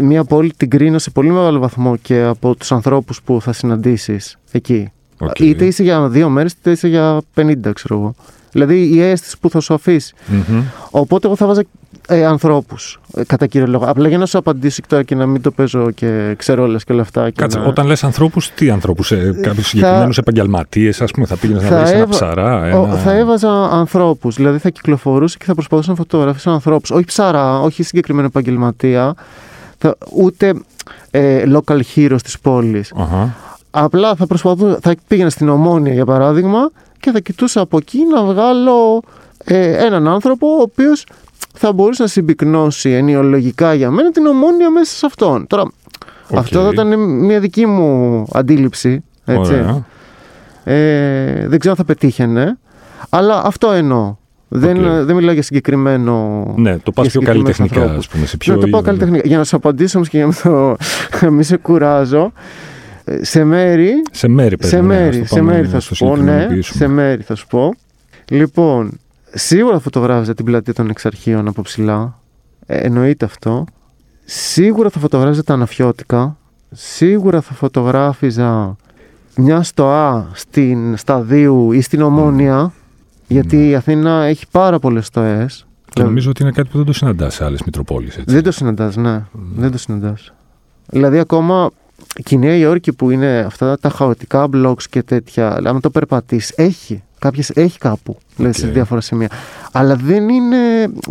μια 0.03 0.25
πόλη 0.25 0.53
την 0.57 0.71
κρίνω 0.71 0.99
σε 0.99 1.11
πολύ 1.11 1.31
μεγάλο 1.31 1.59
βαθμό 1.59 1.97
και 1.97 2.23
από 2.23 2.55
τους 2.55 2.73
ανθρώπους 2.73 3.23
που 3.23 3.41
θα 3.41 3.53
συναντήσεις 3.53 4.37
εκεί. 4.51 4.93
Οκ. 5.19 5.39
Είτε 5.39 5.65
είσαι 5.65 5.83
για 5.83 6.09
δύο 6.09 6.29
μέρες, 6.29 6.53
είτε 6.53 6.71
είσαι 6.71 6.89
για 6.89 7.21
50, 7.35 7.55
ξέρω 7.75 7.95
εγώ. 7.97 8.15
Δηλαδή 8.53 8.89
η 8.95 9.01
αίσθηση 9.03 9.37
που 9.41 9.51
θα 9.51 9.61
σου 9.61 9.75
αφήσει. 9.75 10.15
Μμμ. 10.27 10.63
Οπότε 10.91 11.27
εγώ 11.27 11.37
θα 11.37 11.47
βάζα 11.47 11.63
ε, 12.09 12.25
ανθρώπους 12.25 13.01
κατά 13.27 13.47
κύριο 13.47 13.67
λόγο. 13.67 13.85
Απλά 13.85 14.09
για 14.09 14.19
να 14.19 14.27
σου 14.27 14.39
απαντήσω 14.39 14.81
και 14.81 14.87
τώρα 14.89 15.03
και 15.03 15.15
να 15.15 15.27
μην 15.27 15.43
το 15.43 15.51
παίζω 15.51 15.91
και 15.91 16.35
ξέρω 16.39 16.63
όλα 16.63 16.79
και 16.79 16.93
όλα 16.93 17.03
αυτά. 17.03 17.31
Και 17.31 17.41
Κάτσε, 17.43 17.59
να... 17.59 17.65
όταν 17.65 17.87
λες 17.87 18.05
ανθρώπους, 18.05 18.51
τι 18.51 18.71
ανθρώπους, 18.71 19.13
ε, 19.13 19.39
κάποιους 19.43 19.67
συγκεκριμένους 19.67 20.19
επαγγελματίες, 20.19 21.01
ας 21.01 21.11
πούμε, 21.11 21.27
θα 21.27 21.37
πήγαινες 21.37 21.63
να 21.63 21.69
θα 21.69 21.77
βρεις 21.79 21.91
ένα 21.91 21.99
έβα- 21.99 22.09
ψαρά, 22.11 22.61
Ο- 22.81 22.85
ένα... 22.85 22.97
Θα 22.97 23.13
έβαζα 23.17 23.51
ανθρώπους. 23.71 24.35
Δηλαδή 24.37 24.59
θα 24.59 24.69
κυκλοφορούσα 24.71 25.37
και 25.39 25.45
θα 25.45 25.55
προσπαθούσα 25.55 25.91
να 25.91 25.97
φωτογραφίσω 25.97 26.51
ανθρώπους. 26.51 26.91
Όχι 26.91 27.05
ψαρά, 27.05 27.61
όχι 27.61 27.83
συγκεκριμένο 27.83 28.27
επαγγελματία. 28.27 29.15
Θα, 29.83 29.97
ούτε 30.17 30.55
ε, 31.11 31.43
local 31.47 31.81
heroes 31.95 32.23
της 32.23 32.41
πόλης. 32.41 32.93
Αχα. 32.97 33.35
Απλά 33.71 34.15
θα 34.15 34.27
προσπαθούσα, 34.27 34.79
θα 34.83 34.95
πήγαινα 35.09 35.31
στην 35.31 35.49
Ομόνια 35.49 35.93
για 35.93 36.05
παράδειγμα 36.05 36.71
και 37.01 37.11
θα 37.11 37.21
κοιτούσα 37.21 37.61
από 37.61 37.77
εκεί 37.77 37.99
να 38.15 38.23
βγάλω 38.25 39.03
ε, 39.45 39.85
έναν 39.87 40.09
άνθρωπο 40.09 40.47
ο 40.47 40.61
οποίος 40.61 41.07
θα 41.55 41.73
μπορούσε 41.73 42.03
να 42.03 42.09
συμπυκνώσει 42.09 42.91
ενοιολογικά 42.91 43.75
για 43.75 43.91
μένα 43.91 44.11
την 44.11 44.27
Ομόνια 44.27 44.71
μέσα 44.71 44.97
σε 44.97 45.07
αυτόν. 45.07 45.47
Τώρα, 45.47 45.63
Οκ. 46.31 46.39
αυτό 46.39 46.63
θα 46.63 46.69
ήταν 46.73 46.99
μια 47.25 47.41
δική 47.41 47.67
μου 47.67 48.25
αντίληψη. 48.33 49.05
Έτσι. 49.25 49.53
Ωραία. 49.53 49.85
Ε, 50.65 51.49
δεν 51.49 51.59
ξέρω 51.59 51.71
αν 51.71 51.77
θα 51.77 51.85
πετύχαινε, 51.85 52.59
αλλά 53.09 53.43
αυτό 53.45 53.71
εννοώ. 53.71 54.17
Δεν, 54.53 54.77
Οκ. 54.77 55.05
δεν 55.05 55.17
μιλάω 55.17 55.33
για 55.33 55.43
συγκεκριμένο. 55.43 56.45
Ναι, 56.57 56.79
το 56.79 56.93
πας 56.93 57.07
για 57.07 57.21
πιο 57.21 57.33
συγκεκριμένους 57.33 57.57
καλλιτεχνικά, 57.57 57.81
ανθρώπους. 57.81 58.07
ας 58.07 58.13
πούμε. 58.13 58.27
Σε 58.27 58.37
πιο... 58.37 58.55
Να 58.55 58.61
το 58.61 58.67
πω 58.67 58.81
καλλιτεχνικά. 58.81 59.29
Για 59.29 59.39
να 59.39 59.45
σου 59.45 59.57
απαντήσω 59.57 59.97
όμως 59.97 60.09
και 60.09 60.17
για 60.17 60.27
να, 60.27 60.33
το, 60.33 60.77
να 61.21 61.31
μην 61.31 61.45
σε 61.45 61.57
κουράζω. 61.57 62.33
σε 63.21 63.45
μέρη. 63.45 63.93
Σε 64.11 64.29
μέρη, 64.29 64.57
παιδί, 64.57 64.69
σε 64.69 64.77
ναι, 64.77 64.83
μέρη, 64.83 65.17
ας 65.21 65.29
το 65.29 65.35
σε 65.35 65.35
πάμε 65.41 65.53
μέρη 65.53 65.63
να 65.63 65.69
θα 65.69 65.77
το 65.77 65.83
σου 65.83 65.95
πω. 66.05 66.09
Ναι, 66.09 66.17
συγκεκριμενοποιήσουμε. 66.17 66.85
σε 66.85 66.89
μέρη 66.89 67.23
θα 67.23 67.35
σου 67.35 67.47
πω. 67.47 67.75
Λοιπόν, 68.31 68.99
σίγουρα 69.35 69.75
θα 69.75 69.81
φωτογράφιζα 69.81 70.35
την 70.35 70.45
πλατεία 70.45 70.75
των 70.75 70.91
Εξαρχείων 70.91 71.49
από 71.49 71.63
ψηλά. 71.63 72.19
Ε, 72.67 72.77
εννοείται 72.77 73.25
αυτό. 73.25 73.65
Σίγουρα 74.25 74.91
θα 74.91 74.99
φωτογράφιζα 74.99 75.45
τα 75.45 75.53
Αναφιώτικα. 75.55 76.37
Σίγουρα 76.71 77.41
θα 77.41 77.55
φωτογράφιζα 77.55 78.77
μια 79.37 79.63
στοά 79.63 80.31
στην 80.33 80.97
Σταδίου 80.97 81.73
ή 81.73 81.81
στην 81.81 82.03
Ομόνοια. 82.03 82.73
Γιατί 83.31 83.69
η 83.69 83.75
Αθήνα 83.75 84.23
έχει 84.25 84.45
πάρα 84.51 84.79
πολλές 84.79 85.07
στοές. 85.07 85.67
Και 85.93 86.03
νομίζω 86.03 86.31
ότι 86.31 86.43
είναι 86.43 86.51
κάτι 86.51 86.69
που 86.69 86.77
δεν 86.77 86.87
το 86.87 86.93
συναντάς 86.93 87.35
σε 87.35 87.45
άλλες 87.45 87.63
Μητροπόλεις. 87.63 88.21
Δεν 88.27 88.43
το 88.43 88.53
συναντάς, 88.53 88.97
ναι. 88.97 89.25
Δεν 89.57 89.71
το 89.71 89.79
συναντάς. 89.79 90.33
Δηλαδή 90.87 91.19
ακόμα 91.19 91.71
και 92.25 92.35
η 92.35 92.39
Νέα 92.39 92.55
Υόρκη 92.57 92.93
που 92.93 93.11
είναι 93.11 93.39
αυτά 93.39 93.79
τα 93.79 93.89
χαοτικά 93.89 94.49
blocks 94.53 94.83
και 94.91 95.03
τέτοια, 95.03 95.61
άμα 95.65 95.81
το 95.81 95.91
περπατήσεις, 95.91 96.55
έχει. 96.57 97.03
Κάποιες 97.19 97.51
έχει 97.51 97.79
κάπου, 97.79 98.17
δηλαδή 98.37 98.59
σε 98.59 98.67
Οκ. 98.67 98.73
διάφορα 98.73 99.01
σημεία. 99.01 99.29
Αλλά 99.73 99.95
δεν 99.97 100.29
είναι, 100.29 100.57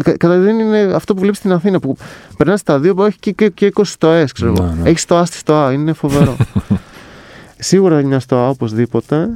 κα- 0.03 0.17
κατά 0.17 0.38
δεν 0.39 0.59
είναι 0.59 0.79
αυτό 0.79 1.13
που 1.13 1.19
βλέπεις 1.19 1.38
στην 1.38 1.51
Αθήνα 1.51 1.79
που 1.79 1.97
περνάς 2.38 2.59
στα 2.59 2.79
δύο 2.79 2.95
που 2.95 3.03
έχει 3.03 3.17
και, 3.19 3.31
και, 3.31 3.49
και 3.49 3.71
20 3.75 3.81
στοές, 3.83 4.31
ξέρω 4.31 4.53
εγώ. 4.57 4.65
Ναι, 4.67 4.81
ναι. 4.81 4.89
Έχεις 4.89 5.01
στοά 5.01 5.25
στη 5.25 5.38
στοά, 5.38 5.71
είναι 5.71 5.93
φοβερό. 5.93 6.35
Σίγουρα 7.57 7.99
είναι 7.99 8.07
μια 8.07 8.19
στοά 8.19 8.49
οπωσδήποτε. 8.49 9.29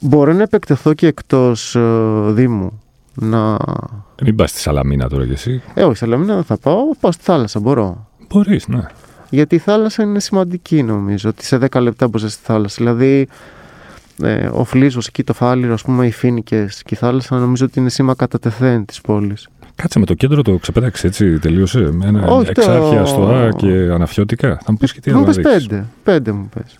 Μπορώ 0.00 0.32
να 0.32 0.42
επεκτεθώ 0.42 0.94
και 0.94 1.06
εκτός 1.06 1.74
ε, 1.76 1.80
Δήμου. 2.26 2.80
Να... 3.14 3.56
Μην 4.22 4.36
πας 4.36 4.50
στη 4.50 4.60
Σαλαμίνα 4.60 5.08
τώρα 5.08 5.26
κι 5.26 5.32
εσύ. 5.32 5.62
Ε, 5.74 5.82
όχι, 5.84 5.96
Σαλαμίνα 5.96 6.34
δεν 6.34 6.44
θα 6.44 6.58
πάω, 6.58 6.82
πάω 7.00 7.12
στη 7.12 7.22
θάλασσα, 7.24 7.60
μπορώ. 7.60 8.08
Μπορείς, 8.28 8.68
ναι. 8.68 8.80
Γιατί 9.30 9.54
η 9.54 9.58
θάλασσα 9.58 10.02
είναι 10.02 10.20
σημαντική 10.20 10.82
νομίζω, 10.82 11.28
ότι 11.28 11.44
σε 11.44 11.58
10 11.70 11.80
λεπτά 11.80 12.08
μπορείς 12.08 12.32
στη 12.32 12.42
θάλασσα. 12.44 12.74
Δηλαδή, 12.78 13.28
ε, 14.22 14.48
ο 14.52 14.64
Φλίζος 14.64 15.06
εκεί, 15.06 15.24
το 15.24 15.32
Φάληρο, 15.32 15.72
ας 15.72 15.82
πούμε, 15.82 16.06
οι 16.06 16.10
Φίνικες 16.10 16.82
και 16.82 16.94
η 16.94 16.96
θάλασσα 16.96 17.38
νομίζω 17.38 17.64
ότι 17.64 17.80
είναι 17.80 17.88
σήμα 17.88 18.14
κατά 18.14 18.38
τεθέν 18.38 18.84
της 18.84 19.00
πόλης. 19.00 19.48
Κάτσε 19.74 19.98
με 19.98 20.04
το 20.06 20.14
κέντρο 20.14 20.42
το 20.42 20.56
ξεπέταξες 20.56 21.04
έτσι, 21.04 21.38
τελείωσε. 21.38 21.78
Με 21.92 22.06
ένα 22.06 22.26
Όχι, 22.26 22.44
το- 22.52 22.60
εξάρχεια 22.60 23.04
στο 23.04 23.26
Α 23.28 23.48
και 23.56 23.72
αναφιώτικα. 23.92 24.58
Θα 24.64 24.72
μου 24.72 24.76
πεις 24.78 24.92
και 24.92 25.00
τι 25.00 25.10
μου 25.10 25.16
άλλο. 25.16 25.26
πες 25.26 25.36
να 25.36 25.42
δείξεις. 25.50 25.66
πέντε, 25.68 25.86
πέντε 26.02 26.32
μου 26.32 26.48
πες. 26.54 26.78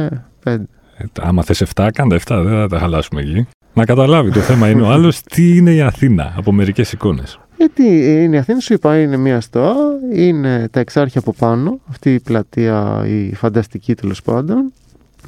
Ε, 0.00 0.08
πέντε. 0.42 0.64
Ε, 0.96 1.04
άμα 1.20 1.42
θες 1.42 1.62
7, 1.74 1.88
κάντε 1.94 2.14
7, 2.26 2.42
δεν 2.44 2.52
θα 2.60 2.66
τα 2.68 2.78
χαλάσουμε 2.78 3.20
εκεί. 3.20 3.46
Να 3.74 3.84
καταλάβει 3.84 4.30
το 4.30 4.40
θέμα 4.40 4.68
είναι 4.68 4.82
ο 4.82 4.88
άλλος 4.90 5.22
τι 5.22 5.56
είναι 5.56 5.70
η 5.74 5.80
Αθήνα 5.80 6.32
από 6.36 6.52
μερικές 6.52 6.92
εικόνες. 6.92 7.38
Γιατί 7.56 7.82
είναι 8.22 8.36
η 8.36 8.38
Αθήνα, 8.38 8.60
σου 8.60 8.72
είπα, 8.72 8.98
είναι 9.00 9.16
μία 9.16 9.40
στοά, 9.40 9.74
είναι 10.14 10.68
τα 10.70 10.80
εξάρχεια 10.80 11.20
από 11.20 11.32
πάνω, 11.38 11.78
αυτή 11.90 12.14
η 12.14 12.20
πλατεία, 12.20 13.04
η 13.06 13.34
φανταστική 13.34 13.94
τέλος 13.94 14.22
πάντων. 14.22 14.72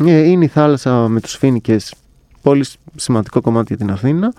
Ε, 0.06 0.18
Είναι 0.28 0.44
η 0.44 0.48
θάλασσα 0.48 1.08
με 1.08 1.20
τους 1.20 1.36
Φίνικες, 1.36 1.94
πολύ 2.42 2.64
σημαντικό 2.96 3.40
κομμάτι 3.40 3.66
για 3.68 3.76
την 3.86 3.90
Αθήνα. 3.94 4.32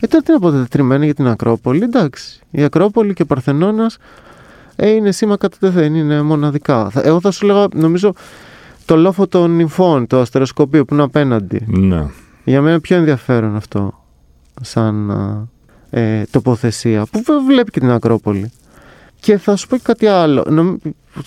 Ε, 0.00 0.06
τώρα 0.06 0.22
τι 0.22 0.32
να 0.32 0.38
πω 0.38 0.50
τετριμένη 0.50 1.04
για 1.04 1.14
την 1.14 1.26
Ακρόπολη, 1.26 1.82
εντάξει. 1.82 2.40
Η 2.50 2.62
Ακρόπολη 2.62 3.12
και 3.14 3.22
ο 3.22 3.26
Παρθενώνας 3.26 3.98
ε, 4.76 4.90
είναι 4.90 5.12
σήμα 5.12 5.36
κατά 5.36 5.56
τεθέν, 5.60 5.94
είναι 5.94 6.22
μοναδικά. 6.22 6.90
Θα- 6.90 7.02
Εγώ 7.04 7.20
θα 7.20 7.30
σου 7.30 7.46
λέγα, 7.46 7.66
νομίζω, 7.74 8.12
το 8.86 8.96
λόφο 8.96 9.26
των 9.26 9.50
νυμφών, 9.56 10.06
το 10.06 10.20
αστεροσκοπείο 10.20 10.84
που 10.84 10.94
είναι 10.94 11.02
απέναντι. 11.02 11.60
Ναι. 11.66 12.06
Για 12.44 12.62
μένα 12.62 12.80
πιο 12.80 12.96
ενδιαφέρον 12.96 13.56
αυτό 13.56 14.02
σαν 14.62 15.10
α, 15.10 15.46
ε, 16.00 16.26
τοποθεσία 16.30 17.06
που 17.10 17.22
βε- 17.26 17.42
βλέπει 17.46 17.70
και 17.70 17.80
την 17.80 17.90
Ακρόπολη. 17.90 18.50
Και 19.20 19.38
θα 19.38 19.56
σου 19.56 19.66
πω 19.68 19.76
και 19.76 19.82
κάτι 19.84 20.06
άλλο. 20.06 20.44
Νομ- 20.48 20.76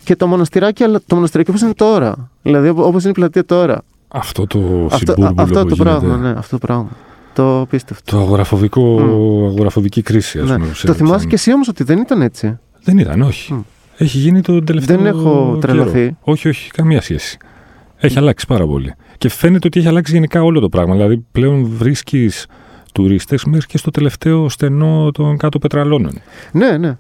Και 0.04 0.16
το 0.16 0.28
μοναστηράκι, 0.28 0.84
αλλά 0.84 1.00
το 1.08 1.16
μοναστηράκι 1.16 1.50
όπως 1.50 1.62
είναι 1.62 1.74
τώρα. 1.74 2.30
Δηλαδή 2.42 2.70
όπω- 2.70 2.86
όπως 2.86 3.02
είναι 3.02 3.12
η 3.12 3.14
πλατεία 3.14 3.46
τώρα. 3.46 3.82
Αυτό 4.08 4.48
το 4.48 4.60
Αυτό, 4.92 4.96
α- 4.96 4.98
συμπούρμπουλο 4.98 5.42
αυτό 5.44 5.60
που 5.62 5.68
το 5.68 5.76
γίνεται. 5.76 5.84
πράγμα, 5.84 6.18
ναι, 6.18 6.30
αυτό 6.38 6.58
το 6.60 6.66
πράγμα. 6.68 6.90
Το 7.34 7.66
πίστευτο. 7.70 8.12
Το 8.16 8.22
αγοραφοβικό, 8.22 8.82
Μμ. 9.00 9.46
αγοραφοβική 9.46 10.02
κρίση, 10.02 10.40
ας 10.40 10.48
Ναι. 10.50 10.54
πούμε. 10.54 10.66
που 10.66 10.72
Το 10.72 10.78
συνέβη 10.78 10.98
θυμάσαι 10.98 11.20
σαν- 11.20 11.30
και 11.30 11.36
εσύ 11.36 11.54
όμως 11.54 11.68
ότι 11.68 11.84
δεν 11.84 11.98
ήταν 12.00 12.22
έτσι; 12.22 12.58
Δεν 12.84 12.98
ήταν, 12.98 13.22
όχι. 13.22 13.54
Μμ. 13.54 13.60
Έχει 14.02 14.18
γίνει 14.18 14.42
το 14.42 14.64
τελευταίο. 14.64 14.98
Δεν 14.98 15.06
έχω 15.06 15.46
καιρό. 15.46 15.58
τρελαθεί. 15.58 16.18
Όχι, 16.22 16.48
όχι, 16.48 16.72
καμία 16.72 17.02
σχέση. 17.02 17.38
Έχει 17.98 18.18
αλλάξει 18.18 18.46
πάρα 18.48 18.66
πολύ. 18.66 18.94
Και 19.18 19.30
φαίνεται 19.30 19.68
ότι 19.68 19.80
έχει 19.80 19.88
αλλάξει 19.88 20.14
γενικά 20.14 20.44
όλο 20.44 20.60
το 20.60 20.70
πράγμα. 20.70 20.94
Δηλαδή 20.94 21.26
πλέον 21.32 21.66
βρίσκεις 21.66 22.48
τουρίστες 22.94 23.44
μέχρι 23.44 23.68
και 23.68 23.78
στο 23.78 23.92
τελευταίο 23.92 24.50
στενό 24.50 25.12
των 25.14 25.38
κάτω 25.38 25.60
πετραλώνων. 25.60 26.22
Ναι, 26.52 26.78
ναι. 26.78 26.98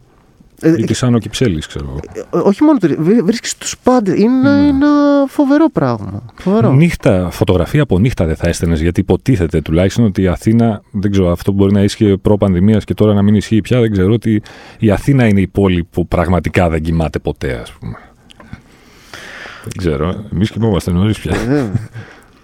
Ε, 0.62 0.74
Ή 0.78 0.84
τη 0.84 1.00
Άνω 1.02 1.17
Κυψέλη, 1.19 1.60
ξέρω 1.60 1.86
εγώ. 1.89 2.00
ε, 2.13 2.38
όχι 2.48 2.63
μόνο 2.63 2.78
το 2.78 2.88
βρίσκεις 3.24 3.58
τους 3.58 3.76
πάντες. 3.84 4.17
Είναι 4.19 4.50
Ναι. 4.52 4.67
ένα 4.67 4.88
φοβερό 5.28 5.69
πράγμα. 5.69 6.24
Φοβερό. 6.36 6.72
Νύχτα, 6.74 7.30
φωτογραφία 7.32 7.82
από 7.82 8.00
νύχτα 8.00 8.26
δεν 8.26 8.36
θα 8.36 8.48
έστελνε, 8.48 8.76
γιατί 8.76 9.00
υποτίθεται 9.00 9.62
τουλάχιστον 9.62 10.06
ότι 10.06 10.22
η 10.22 10.28
Αθήνα, 10.28 10.82
δεν 10.91 11.12
ξέρω, 11.12 11.32
αυτό 11.32 11.52
μπορεί 11.52 11.74
να 11.74 11.82
ίσχυε 11.84 12.17
προ-πανδημίας 12.17 12.84
και 12.84 12.93
τώρα 12.93 13.13
να 13.13 13.22
μην 13.22 13.36
ισχύει 13.36 13.62
πια, 13.62 13.80
δεν 13.80 13.91
ξέρω, 13.91 14.13
ότι 14.13 14.41
η 14.80 14.91
Αθήνα 14.91 15.28
είναι 15.28 15.41
η 15.41 15.48
πόλη 15.48 15.84
που 15.84 16.08
πραγματικά 16.08 16.69
δεν 16.69 16.82
κοιμάται 16.82 17.19
ποτέ, 17.19 17.54
ας 17.54 17.72
πούμε. 17.72 17.98
Δεν 19.63 19.74
ξέρω. 19.78 20.26
Εμείς 20.34 20.52
κοιμόμαστε 20.52 20.91
νωρίς 20.91 21.19
πια. 21.19 21.32
Βέβαια. 21.38 21.72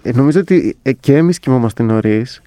Ε, 0.02 0.12
νομίζω 0.12 0.40
ότι 0.40 0.76
ε, 0.82 0.92
και 0.92 1.16
εμείς 1.16 1.38
κοιμόμαστε 1.38 1.82
νωρίς 1.82 2.42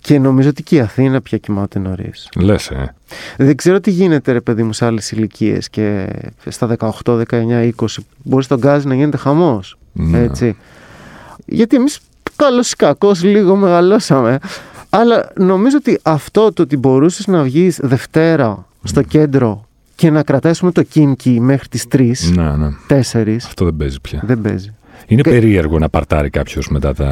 και 0.00 0.18
νομίζω 0.18 0.48
ότι 0.48 0.62
και 0.62 0.76
η 0.76 0.80
Αθήνα 0.80 1.20
πια 1.20 1.38
κοιμάται 1.38 1.78
νωρίς. 1.78 2.28
Λες, 2.36 2.70
ε. 2.70 2.94
Δεν 3.36 3.56
ξέρω 3.56 3.80
τι 3.80 3.90
γίνεται, 3.90 4.32
ρε 4.32 4.40
παιδί 4.40 4.62
μου, 4.62 4.72
σε 4.72 4.84
άλλες 4.86 5.10
ηλικίες 5.10 5.68
και 5.70 6.08
στα 6.48 6.66
18, 7.04 7.16
19, 7.30 7.70
20. 7.76 7.86
Μπορεί 8.22 8.44
στον 8.44 8.58
γκάζι 8.58 8.86
να 8.86 8.94
γίνεται 8.94 9.16
χαμός. 9.16 9.76
Ναι. 9.92 10.18
Έτσι. 10.18 10.56
Γιατί 11.46 11.76
εμείς 11.76 12.00
καλό 12.36 12.60
ή 12.60 12.74
κακό 12.76 13.12
λίγο 13.22 13.56
μεγαλώσαμε. 13.56 14.38
Αλλά 14.90 15.32
νομίζω 15.36 15.76
ότι 15.76 15.98
αυτό 16.02 16.52
το 16.52 16.62
ότι 16.62 16.76
μπορούσες 16.76 17.26
να 17.26 17.42
βγεις 17.42 17.78
Δευτέρα 17.82 18.66
στο 18.84 19.02
κέντρο 19.02 19.64
και 19.94 20.10
να 20.10 20.22
κρατάσουμε 20.22 20.72
το 20.72 20.82
κίνκι 20.82 21.40
μέχρι 21.40 21.68
τις 21.68 21.86
3, 21.92 22.12
Ναι, 22.34 22.56
ναι. 22.56 22.68
4, 22.88 23.36
Αυτό 23.36 23.64
δεν 23.64 23.76
παίζει 23.76 24.00
πια. 24.00 24.22
δεν 24.24 24.40
παίζει. 24.40 24.74
Είναι 25.06 25.20
Και- 25.22 25.30
περίεργο 25.30 25.78
να 25.78 25.88
παρτάρει 25.88 26.30
κάποιος 26.30 26.68
μετά 26.68 26.94
τα 26.94 27.08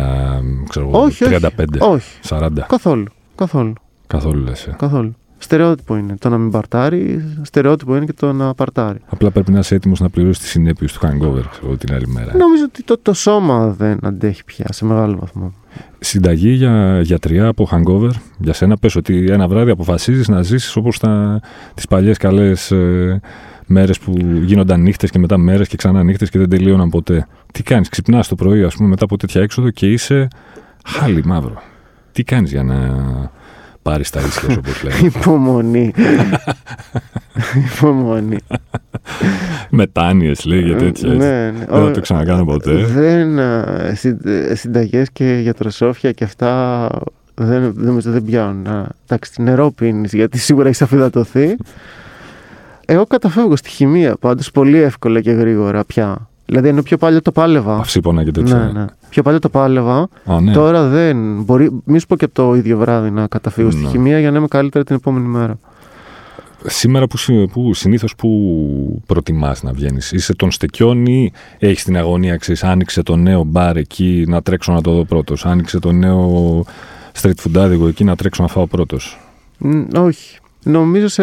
ξέρω, 0.69 0.89
εγώ, 0.89 1.03
Όχι, 1.03 1.25
35, 1.25 1.81
όχι. 1.81 1.91
Όχι. 1.95 2.19
40. 2.23 2.49
Καθόλου. 2.69 3.05
Καθόλου. 3.35 3.73
Καθόλου 4.07 4.43
λες. 4.43 4.69
Καθόλου. 4.79 5.15
Στερεότυπο 5.41 5.97
είναι 5.97 6.15
το 6.19 6.29
να 6.29 6.39
μην 6.39 6.51
παρτάρει, 6.51 7.25
στερεότυπο 7.43 7.97
είναι 7.97 8.05
και 8.05 8.13
το 8.13 8.33
να 8.33 8.55
παρτάρει. 8.55 8.99
Απλά 9.09 9.31
πρέπει 9.31 9.53
να 9.53 9.59
είσαι 9.59 9.75
έτοιμος 9.75 10.01
να 10.01 10.09
πληρώσεις 10.09 10.39
τις 10.39 10.51
συνέπειες 10.51 10.93
του 10.93 10.99
hangover 11.07 11.43
ξέρω, 11.51 11.67
εγώ, 11.67 11.77
την 11.77 11.95
άλλη 11.95 12.07
μέρα. 12.07 12.37
Νομίζω 12.37 12.65
ότι 12.65 12.83
το, 12.83 12.99
το 13.03 13.13
σώμα 13.13 13.69
δεν 13.79 13.99
αντέχει 14.03 14.45
πια 14.45 14.65
σε 14.73 14.85
μεγάλο 14.85 15.17
βαθμό. 15.21 15.53
Συνταγή 15.99 16.51
για 16.51 17.01
γιατριά 17.01 17.47
από 17.47 17.69
hangover. 17.73 18.11
Για 18.39 18.53
σένα 18.53 18.77
πες 18.77 18.97
ότι 18.97 19.31
ένα 19.31 19.49
βράδυ 19.49 19.71
αποφασίζεις 19.71 20.29
να 20.29 20.43
ζήσεις 20.43 20.77
όπως 20.77 20.99
τα, 20.99 21.41
τις 21.75 21.87
παλιές 21.87 22.17
καλές 22.19 22.71
ε, 22.71 23.21
μέρες 23.69 23.99
που 23.99 24.13
γίνονταν 24.45 24.81
νύχτες 24.81 25.11
και 25.11 25.19
μετά 25.19 25.39
μέρες 25.39 25.69
και 25.69 25.77
ξανά 25.77 26.03
νύχτες 26.03 26.31
και 26.31 26.39
δεν 26.39 26.49
τελείωναν 26.49 26.89
ποτέ. 26.89 27.27
Τι 27.53 27.63
κάνεις, 27.63 27.89
ξυπνάς 27.89 28.29
το 28.29 28.35
πρωί 28.35 28.63
ας 28.63 28.75
πούμε 28.75 28.89
μετά 28.89 29.05
από 29.05 29.17
τέτοια 29.17 29.43
έξοδο 29.43 29.71
και 29.71 29.93
είσαι 29.93 30.29
χάλι 30.87 31.25
μαύρο. 31.25 31.63
Τι 32.13 32.25
κάνεις 32.25 32.51
για 32.51 32.63
να 32.63 32.77
πάρεις 33.83 34.11
τα 34.11 34.21
ίσια 34.21 34.51
σου 34.51 34.57
όπως 34.59 34.83
λέγαμε. 34.83 35.07
Υπομονή. 35.17 35.93
Υπομονή. 37.75 38.37
Μετάνοιες 39.71 40.45
λέει 40.45 40.63
και 40.63 40.75
τέτοια. 40.75 40.87
έτσι. 40.87 41.07
ναι, 41.09 41.51
ναι. 41.51 41.65
Δεν 41.69 41.85
θα 41.85 41.91
το 41.91 42.01
ξανακάνω 42.01 42.45
ποτέ. 42.45 42.75
Δεν. 42.75 43.39
Συνταγές 44.53 45.11
και 45.13 45.39
γιατροσόφια 45.43 46.13
και 46.13 46.25
αυτά 46.25 46.89
δεν, 47.35 47.73
νομίζω 47.77 48.11
δεν 48.11 48.25
πιάνουν. 48.25 48.67
Α, 48.67 48.87
Εντάξει, 49.05 49.43
νερό 49.43 49.71
πίνεις 49.71 50.13
γιατί 50.13 50.39
σίγουρα 50.39 50.67
έχεις 50.67 50.83
αφιδατωθεί. 50.83 51.57
Εγώ 52.91 53.07
καταφεύγω 53.07 53.57
στη 53.57 53.69
χημεία 53.71 54.17
πάντως 54.21 54.51
πολύ 54.51 54.79
εύκολα 54.79 55.21
και 55.21 55.31
γρήγορα 55.31 55.85
πια. 55.85 56.29
Δηλαδή 56.47 56.69
ενώ 56.69 56.83
πιο 56.83 56.97
παλιά 56.97 57.23
το 57.23 57.33
πάλευα. 57.33 57.77
Αυσίπονα 57.77 58.25
και 58.25 58.31
τέτοια. 58.31 58.57
Ναι, 58.57 58.81
ναι. 58.81 58.85
Πιο 59.09 59.23
παλιά 59.23 59.39
το 59.39 59.49
πάλευα. 59.49 60.09
Α, 60.25 60.41
ναι. 60.41 60.53
Τώρα 60.53 60.89
δεν. 60.89 61.43
Μπορεί, 61.43 61.81
μη 61.85 61.99
σου 61.99 62.07
πω 62.07 62.17
και 62.17 62.25
από 62.25 62.35
το 62.35 62.55
ίδιο 62.55 62.79
βράδυ 62.79 63.11
να 63.11 63.27
καταφύγω 63.27 63.71
στη 63.71 63.83
Ναι. 63.83 63.89
χημεία 63.89 64.19
για 64.19 64.31
να 64.31 64.39
είμαι 64.39 64.47
καλύτερα 64.49 64.85
την 64.85 64.95
επόμενη 64.97 65.27
μέρα. 65.27 65.59
Σήμερα 66.67 67.07
που, 67.07 67.17
συ- 67.17 67.49
που 67.53 67.75
συνήθως 67.75 68.15
που 68.17 69.03
προτιμάς 69.07 69.63
να 69.63 69.73
βγαίνεις; 69.73 70.13
Είσαι 70.13 70.35
των 70.35 70.51
στεκιών 70.51 71.07
ή 71.07 71.33
έχεις 71.59 71.85
την 71.85 71.97
αγωνία, 71.97 72.37
ξέρεις, 72.37 72.65
άνοιξε 72.65 73.03
το 73.03 73.17
νέο 73.17 73.45
μπαρ 73.45 73.77
εκεί 73.77 74.25
να 74.29 74.43
τρέξω 74.43 74.73
να 74.73 74.81
το 74.81 74.95
δω 74.95 75.05
πρώτος. 75.05 75.45
Άνοιξε 75.47 75.79
το 75.79 75.93
νέο 75.93 76.65
street 77.21 77.31
food 77.45 77.59
άδικο 77.59 77.89
εκεί 77.89 78.05
να 78.05 78.17
τρέξω 78.17 78.43
να 78.43 78.49
φάω 78.49 78.67
πρώτος. 78.67 79.21
Μ, 79.59 79.81
όχι. 79.97 80.39
Νομίζω 80.63 81.09
σε, 81.09 81.23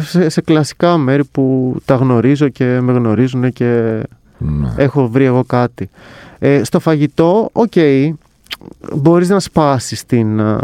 σε, 0.00 0.28
σε 0.28 0.40
κλασικά 0.40 0.96
μέρη 0.96 1.24
που 1.24 1.76
τα 1.84 1.94
γνωρίζω 1.94 2.48
και 2.48 2.78
με 2.80 2.92
γνωρίζουν 2.92 3.52
και 3.52 4.02
Ναι. 4.38 4.72
έχω 4.76 5.08
βρει 5.08 5.24
εγώ 5.24 5.44
κάτι. 5.44 5.90
Ε, 6.38 6.64
στο 6.64 6.80
φαγητό, 6.80 7.48
οκ, 7.52 7.72
μπορείς 8.96 9.28
να 9.28 9.40
σπάσεις 9.40 10.06
την, 10.06 10.40
α, 10.40 10.58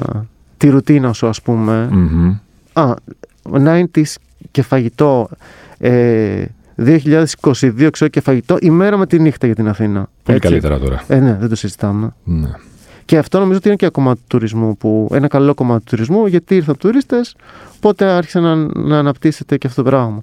τη 0.56 0.68
ρουτίνα 0.68 1.12
σου 1.12 1.26
ας 1.26 1.42
πούμε. 1.42 1.88
Μμμ. 1.92 2.36
Α, 2.72 2.94
90s 3.52 4.14
και 4.50 4.62
φαγητό 4.62 5.28
ε, 5.78 6.44
2022 6.76 7.88
ξέρω 7.92 8.10
και 8.10 8.20
φαγητό 8.20 8.56
η 8.60 8.70
μέρα 8.70 8.96
με 8.96 9.06
τη 9.06 9.18
νύχτα 9.20 9.46
για 9.46 9.54
την 9.54 9.68
Αθήνα. 9.68 10.08
Πολύ 10.22 10.36
Έτσι. 10.36 10.48
καλύτερα 10.48 10.78
τώρα. 10.78 11.04
Ε, 11.08 11.18
ναι, 11.18 11.36
δεν 11.40 11.48
το 11.48 11.54
συζητάμε. 11.56 12.14
Ναι. 12.24 12.48
Και 13.06 13.18
αυτό 13.18 13.38
νομίζω 13.38 13.58
ότι 13.58 13.68
είναι 13.68 13.76
και 13.76 13.84
ένα 13.84 13.94
κομμάτι 13.94 14.20
του 14.20 14.26
τουρισμού, 14.28 14.76
που, 14.76 15.08
ένα 15.12 15.28
καλό 15.28 15.54
κομμάτι 15.54 15.84
του 15.84 15.90
τουρισμού, 15.90 16.26
γιατί 16.26 16.56
ήρθαν 16.56 16.76
τουρίστες, 16.76 17.36
οπότε 17.76 18.04
άρχισε 18.04 18.40
να, 18.40 18.54
να 18.74 18.98
αναπτύσσεται 18.98 19.56
και 19.56 19.66
αυτό 19.66 19.82
το 19.82 19.90
πραγμα 19.90 20.20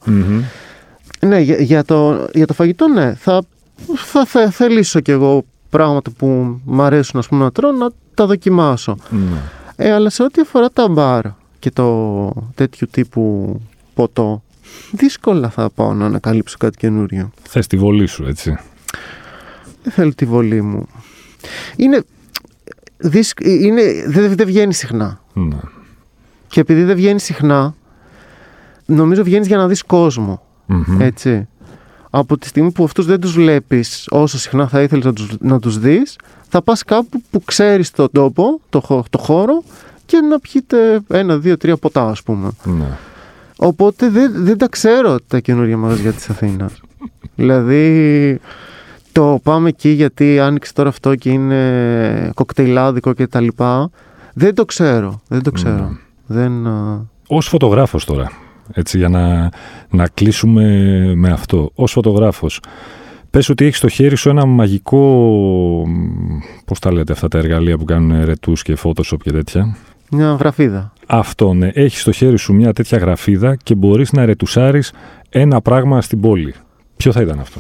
Ναι, 1.20 1.40
για, 1.40 1.56
για, 1.56 1.84
το, 1.84 2.28
για 2.34 2.48
το 2.48 2.54
φαγητό, 2.54 2.88
ναι. 2.88 3.14
Θα, 3.14 3.44
θα, 3.96 4.26
θα 4.26 4.50
θελήσω 4.50 5.00
κι 5.00 5.12
εγώ 5.12 5.46
πράγματα 5.70 6.12
που 6.12 6.60
μου 6.66 6.82
αρέσουν 6.82 7.20
ας 7.20 7.28
πούμε, 7.28 7.44
να 7.44 7.52
τρώω 7.52 7.72
να 7.72 7.90
τα 8.14 8.26
δοκιμάσω. 8.26 8.98
Ναι. 9.10 9.38
Ε, 9.76 9.92
αλλά 9.92 10.10
σε 10.10 10.24
ό,τι 10.24 10.42
αφορά 10.42 10.70
τα 10.70 10.88
μπαρ 10.88 11.26
και 11.60 11.72
το 11.72 12.30
τέτοιου 12.56 12.88
τύπου 12.92 13.56
ποτό, 13.94 14.44
δύσκολα 14.92 15.50
θα 15.50 15.70
πάω 15.70 15.94
να 15.94 16.06
ανακαλύψω 16.06 16.58
κάτι 16.60 16.78
καινούριο. 16.78 17.32
Θες 17.44 17.68
τη 17.68 17.78
βολή 17.78 18.08
σου, 18.08 18.26
έτσι. 18.28 18.58
Δεν 19.84 19.92
θέλω 19.92 20.14
τη 20.14 20.26
βολή 20.26 20.62
μου. 20.62 20.88
Είναι, 21.76 22.04
είναι, 23.42 23.82
δεν, 24.08 24.36
δεν 24.36 24.46
βγαίνει 24.46 24.74
συχνά. 24.74 25.22
Ναι. 25.34 25.58
Και 26.48 26.60
επειδή 26.60 26.84
δεν 26.84 26.96
βγαίνει 26.96 27.20
συχνά, 27.20 27.76
νομίζω 28.86 29.24
βγαίνεις 29.24 29.48
για 29.48 29.58
να 29.58 29.68
δεις 29.68 29.84
κόσμο. 29.84 30.42
Έτσι. 31.00 31.48
Από 32.10 32.38
τη 32.38 32.48
στιγμή 32.48 32.72
που 32.72 32.84
αυτούς 32.84 33.06
δεν 33.06 33.20
τους 33.20 33.34
βλέπεις 33.34 34.08
όσο 34.10 34.38
συχνά 34.38 34.68
θα 34.68 34.82
ήθελες 34.82 35.06
να 35.06 35.14
τους, 35.14 35.28
να 35.40 35.60
τους 35.60 35.80
δεις, 35.80 36.16
θα 36.50 36.62
πας 36.62 36.84
κάπου 36.84 37.22
που 37.32 37.44
ξέρεις 37.44 37.92
τον 37.92 38.10
τόπο, 38.12 38.60
το, 38.70 39.04
το 39.10 39.18
χώρο 39.18 39.64
και 40.06 40.18
να 40.18 40.40
πιείτε 40.40 41.02
ένα, 41.08 41.38
δύο, 41.38 41.58
τρία 41.58 41.78
ποτά 41.78 42.08
ας 42.08 42.24
πούμε. 42.24 42.52
Ναι. 42.64 42.98
Οπότε 43.58 44.10
δεν, 44.10 44.32
δεν 44.36 44.58
τα 44.58 44.68
ξέρω 44.68 45.20
τα 45.28 45.40
καινούργια 45.40 45.78
μαγαζιά 45.78 46.12
της 46.12 46.30
Αθήνας. 46.30 46.82
δηλαδή 47.36 48.40
το 49.14 49.40
πάμε 49.44 49.70
εκεί 49.70 49.90
γιατί 49.90 50.40
άνοιξε 50.40 50.74
τώρα 50.74 50.90
αυτό 50.90 51.16
και 51.16 51.30
είναι 51.30 52.32
κοκτέιλάδικο 52.34 53.14
και 53.14 53.28
τα 53.28 53.40
λοιπά. 53.40 53.90
Δεν 54.34 54.56
το 54.56 54.66
ξέρω. 54.66 55.22
Δεν 55.28 55.44
το 55.44 55.52
ξέρω. 55.52 55.90
Mm. 55.92 55.98
Δεν, 56.26 56.68
Ως 57.28 57.48
φωτογράφος 57.48 58.06
τώρα, 58.06 58.32
έτσι 58.74 58.98
για 58.98 59.10
να, 59.10 59.50
να 59.90 60.08
κλείσουμε 60.08 60.66
με 61.16 61.30
αυτό. 61.32 61.72
Ως 61.76 61.92
φωτογράφος, 61.92 62.60
πες 63.30 63.50
ότι 63.50 63.66
έχεις 63.66 63.78
στο 63.78 63.88
χέρι 63.88 64.16
σου 64.16 64.30
ένα 64.30 64.46
μαγικό, 64.46 65.84
πώς 66.66 66.80
τα 66.80 66.92
λέτε 66.92 67.14
αυτά 67.14 67.28
τα 67.28 67.38
εργαλεία 67.38 67.78
που 67.78 67.86
κάνουν 67.86 68.26
ρετούς 68.26 68.62
και 68.62 68.78
Photoshop 68.84 69.18
και 69.24 69.32
τέτοια; 69.32 69.76
Μια 70.12 70.34
γραφίδα. 70.40 70.94
Αυτό, 71.08 71.54
ναι. 71.54 71.68
Έχεις 71.74 72.02
στο 72.02 72.12
χέρι 72.12 72.38
σου 72.38 72.54
μια 72.54 72.74
τέτοια 72.74 72.98
γραφίδα 72.98 73.56
και 73.56 73.76
μπορείς 73.76 74.12
να 74.12 74.26
ρετουσάρεις 74.26 74.94
ένα 75.30 75.62
πράγμα 75.62 76.02
στην 76.02 76.22
πόλη. 76.22 76.54
Ποιο 76.98 77.12
θα 77.12 77.22
ήταν 77.22 77.40
αυτό; 77.40 77.60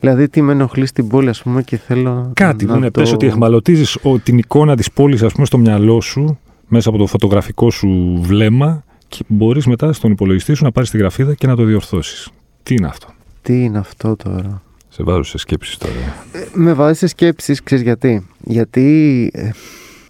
Δηλαδή, 0.00 0.28
τι 0.28 0.42
με 0.42 0.52
ενοχλεί 0.52 0.86
στην 0.86 1.08
πόλη, 1.08 1.28
ας 1.28 1.42
πούμε, 1.42 1.62
και 1.62 1.76
θέλω. 1.76 2.30
Κάτι 2.34 2.64
να 2.64 2.78
ναι, 2.78 2.90
το... 2.90 3.00
πες 3.00 3.12
ότι 3.12 3.26
εχμαλωτίζεις 3.26 3.98
την 4.22 4.38
εικόνα 4.38 4.76
της 4.76 4.92
πόλης, 4.92 5.22
ας 5.22 5.32
πούμε, 5.32 5.46
στο 5.46 5.58
μυαλό 5.58 6.00
σου, 6.00 6.38
μέσα 6.68 6.88
από 6.88 6.98
το 6.98 7.06
φωτογραφικό 7.06 7.70
σου 7.70 8.18
βλέμμα 8.22 8.84
και 9.08 9.24
μπορείς 9.26 9.66
μετά 9.66 9.92
στον 9.92 10.10
υπολογιστή 10.10 10.54
σου 10.54 10.64
να 10.64 10.72
πάρεις 10.72 10.90
τη 10.90 10.98
γραφίδα 10.98 11.34
και 11.34 11.46
να 11.46 11.56
το 11.56 11.64
διορθώσεις. 11.64 12.28
Τι 12.62 12.74
είναι 12.74 12.86
αυτό; 12.86 13.06
Τι 13.42 13.64
είναι 13.64 13.78
αυτό 13.78 14.16
τώρα; 14.16 14.62
Σε 14.88 15.02
βάζω 15.02 15.22
σε 15.22 15.38
σκέψεις 15.38 15.76
τώρα. 15.76 15.94
Ε, 16.32 16.46
με 16.54 16.72
βάζει 16.72 16.98
σε 16.98 17.06
σκέψεις, 17.06 17.62
ξέρεις 17.62 17.84
γιατί; 17.84 18.26
Γιατί 18.44 19.30
ε, 19.34 19.50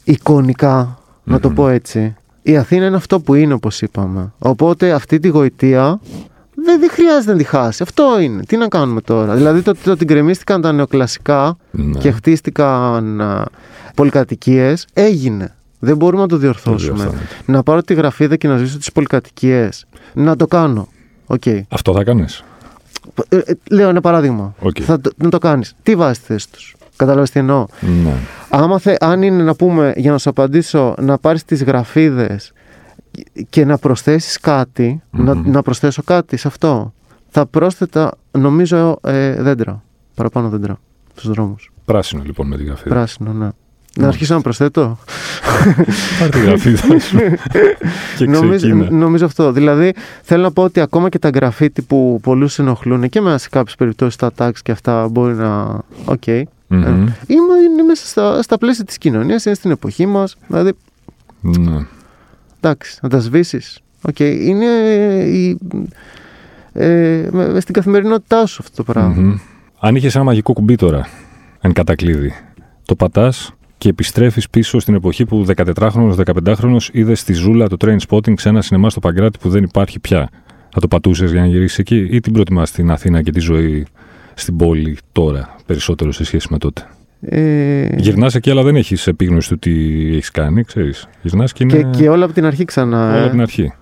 εικονικά, 0.04 0.98
να 1.24 1.40
το 1.40 1.50
πω 1.50 1.68
έτσι, 1.68 2.14
η 2.42 2.56
Αθήνα 2.56 2.86
είναι 2.86 2.96
αυτό 2.96 3.20
που 3.20 3.34
είναι, 3.34 3.52
όπως 3.52 3.82
είπαμε. 3.82 4.32
Οπότε 4.38 4.92
αυτή 4.92 5.18
τη 5.18 5.28
γοητεία 5.28 6.00
δεν, 6.70 6.80
δεν 6.80 6.90
χρειάζεται 6.90 7.32
να 7.32 7.38
τη 7.38 7.44
χάσει. 7.44 7.82
Αυτό 7.82 8.20
είναι. 8.20 8.42
Τι 8.42 8.56
να 8.56 8.68
κάνουμε 8.68 9.00
τώρα. 9.00 9.34
Δηλαδή 9.34 9.62
το 9.62 9.74
ότι 9.90 10.04
γκρεμίστηκαν 10.04 10.60
τα 10.60 10.72
νεοκλασικά 10.72 11.56
Ναι. 11.70 11.98
και 11.98 12.10
χτίστηκαν 12.10 13.22
πολυκατοικίες 13.94 14.86
έγινε. 14.92 15.54
Δεν 15.78 15.96
μπορούμε 15.96 16.22
να 16.22 16.28
το 16.28 16.36
διορθώσουμε. 16.36 16.96
διορθώνεται. 16.96 17.26
να 17.44 17.62
πάρω 17.62 17.82
τη 17.82 17.94
γραφίδα 17.94 18.36
και 18.36 18.48
να 18.48 18.56
σβήσω 18.56 18.78
τις 18.78 18.92
πολυκατοικίες. 18.92 19.86
Να 20.14 20.36
το 20.36 20.46
κάνω. 20.46 20.88
Οκ. 21.26 21.42
Αυτό 21.68 21.92
θα 21.92 22.04
κάνεις. 22.04 22.44
Ε, 23.28 23.36
ε, 23.36 23.52
λέω 23.70 23.88
ένα 23.88 24.00
παράδειγμα. 24.00 24.54
Οκ. 24.60 24.76
Θα 24.82 25.00
το, 25.00 25.10
να 25.16 25.28
το 25.28 25.38
κάνεις. 25.38 25.74
Τι 25.82 25.94
βάζεις 25.94 26.16
στη 26.16 26.26
θέση 26.26 26.50
τους. 26.52 26.74
Κατάλαβε 26.96 27.26
τι 27.32 27.38
εννοώ. 27.38 27.66
Ναι. 28.04 28.12
Άμα 28.48 28.78
θε, 28.78 28.96
αν 29.00 29.22
είναι 29.22 29.42
να 29.42 29.54
πούμε, 29.54 29.92
για 29.96 30.10
να 30.10 30.18
σου 30.18 30.30
απαντήσω, 30.30 30.94
να 31.00 31.18
πάρεις 31.18 31.44
τις 31.44 31.62
γραφίδες 31.64 32.52
και 33.50 33.64
να 33.64 33.78
προσθέσεις 33.78 34.40
κάτι, 34.40 35.02
να, 35.10 35.34
να 35.34 35.62
προσθέσω 35.62 36.02
κάτι 36.02 36.36
σε 36.36 36.48
αυτό, 36.48 36.92
θα 37.28 37.46
πρόσθετα, 37.46 38.12
νομίζω, 38.30 38.98
ε, 39.02 39.42
δέντρα. 39.42 39.82
Παραπάνω 40.14 40.48
δέντρα 40.48 40.78
στους 41.14 41.30
δρόμους. 41.30 41.72
Πράσινο 41.84 42.22
λοιπόν 42.24 42.46
με 42.46 42.56
τη 42.56 42.64
γραφίδα. 42.64 42.94
Πράσινο, 42.94 43.32
ναι. 43.32 43.48
Να 43.96 44.08
αρχίσω 44.08 44.34
να 44.34 44.40
προσθέτω. 44.40 44.98
Πάρ' 46.18 46.28
τη 46.30 46.40
γραφίδα 46.40 46.98
σου 46.98 47.18
και 48.16 48.26
νομίζω, 48.26 48.56
ξεκίνα. 48.56 48.90
νομίζω 48.90 49.24
αυτό. 49.24 49.52
Δηλαδή, 49.52 49.94
θέλω 50.22 50.42
να 50.42 50.52
πω 50.52 50.62
ότι 50.62 50.80
ακόμα 50.80 51.08
και 51.08 51.18
τα 51.18 51.28
γραφίτι 51.28 51.82
που 51.82 52.20
πολλούς 52.22 52.58
ενοχλούν 52.58 53.08
και 53.08 53.20
μέσα 53.20 53.38
σε 53.38 53.48
κάποιες 53.48 53.74
περιπτώσεις 53.74 54.16
τα 54.16 54.32
tags 54.36 54.58
και 54.62 54.72
αυτά 54.72 55.08
μπορεί 55.08 55.34
να... 55.34 55.80
Οκ. 56.04 56.22
Μμμ. 56.66 56.82
Ε, 56.82 56.88
είναι, 57.26 57.54
είναι 57.72 57.82
μέσα 57.86 58.06
στα, 58.06 58.42
στα 58.42 58.58
πλαίσια 58.58 58.84
της 58.84 58.98
κοινωνίας, 58.98 59.44
είναι 59.44 59.54
στην 59.54 59.70
εποχή 59.70 60.06
μας. 60.06 60.36
Δηλαδή, 60.46 60.72
Ναι. 61.40 61.86
Εντάξει, 62.60 62.98
να 63.02 63.08
τα 63.08 63.18
σβήσεις. 63.18 63.80
Οκ, 64.02 64.18
είναι 64.20 64.64
η, 65.24 65.58
ε, 66.72 67.28
με- 67.32 67.48
μες 67.48 67.62
στην 67.62 67.74
καθημερινότητά 67.74 68.46
σου 68.46 68.58
αυτό 68.62 68.76
το 68.76 68.92
πράγμα. 68.92 69.14
Μμμ. 69.22 69.36
Αν 69.80 69.94
είχες 69.94 70.14
ένα 70.14 70.24
μαγικό 70.24 70.52
κουμπί 70.52 70.74
τώρα, 70.74 71.06
εν 71.60 71.72
κατακλείδι, 71.72 72.32
το 72.84 72.94
πατάς 72.94 73.52
και 73.78 73.88
επιστρέφεις 73.88 74.50
πίσω 74.50 74.78
στην 74.78 74.94
εποχή 74.94 75.24
που 75.24 75.44
14χρονο, 75.44 76.14
15χρονο 76.14 76.76
είδες 76.92 77.20
στη 77.20 77.32
ζούλα 77.32 77.68
το 77.68 77.76
Trainspotting 77.80 78.34
σε 78.40 78.48
ένα 78.48 78.62
σινεμά 78.62 78.90
στο 78.90 79.00
Παγκράτι 79.00 79.38
που 79.38 79.48
δεν 79.48 79.62
υπάρχει 79.62 79.98
πια. 79.98 80.28
Θα 80.72 80.80
το 80.80 80.88
πατούσες 80.88 81.30
για 81.30 81.40
να 81.40 81.46
γυρίσεις 81.46 81.78
εκεί, 81.78 82.08
ή 82.10 82.20
την 82.20 82.32
προτιμάς 82.32 82.68
την 82.68 82.90
Αθήνα 82.90 83.22
και 83.22 83.30
τη 83.30 83.40
ζωή 83.40 83.86
στην 84.34 84.56
πόλη 84.56 84.98
τώρα, 85.12 85.56
περισσότερο 85.66 86.12
σε 86.12 86.24
σχέση 86.24 86.46
με 86.50 86.58
τότε; 86.58 86.88
Ε, 87.20 87.88
Γυρνάς 87.96 88.34
εκεί, 88.34 88.50
αλλά 88.50 88.62
δεν 88.62 88.76
έχεις 88.76 89.06
επίγνωση 89.06 89.48
του 89.48 89.58
τι 89.58 89.70
έχεις 90.12 90.30
κάνει, 90.30 90.64
ξέρεις. 90.64 91.08
Γυρνάς 91.22 91.52
και 91.52 91.64
είναι. 91.64 91.76
και, 91.76 91.98
και 91.98 92.08
όλα 92.08 92.24
από 92.24 92.34
την 92.34 92.44
αρχή 92.44 92.64
ξανά. 92.64 93.08
όλα 93.08 93.16
ε. 93.16 93.22
από 93.22 93.30
την 93.30 93.40
αρχή. 93.40 93.72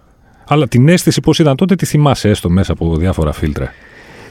Αλλά 0.48 0.68
την 0.68 0.88
αίσθηση 0.88 1.20
πώς 1.20 1.38
ήταν 1.38 1.56
τότε 1.56 1.74
τη 1.74 1.86
θυμάσαι 1.86 2.28
έστω 2.28 2.50
μέσα 2.50 2.72
από 2.72 2.96
διάφορα 2.96 3.32
φίλτρα; 3.32 3.72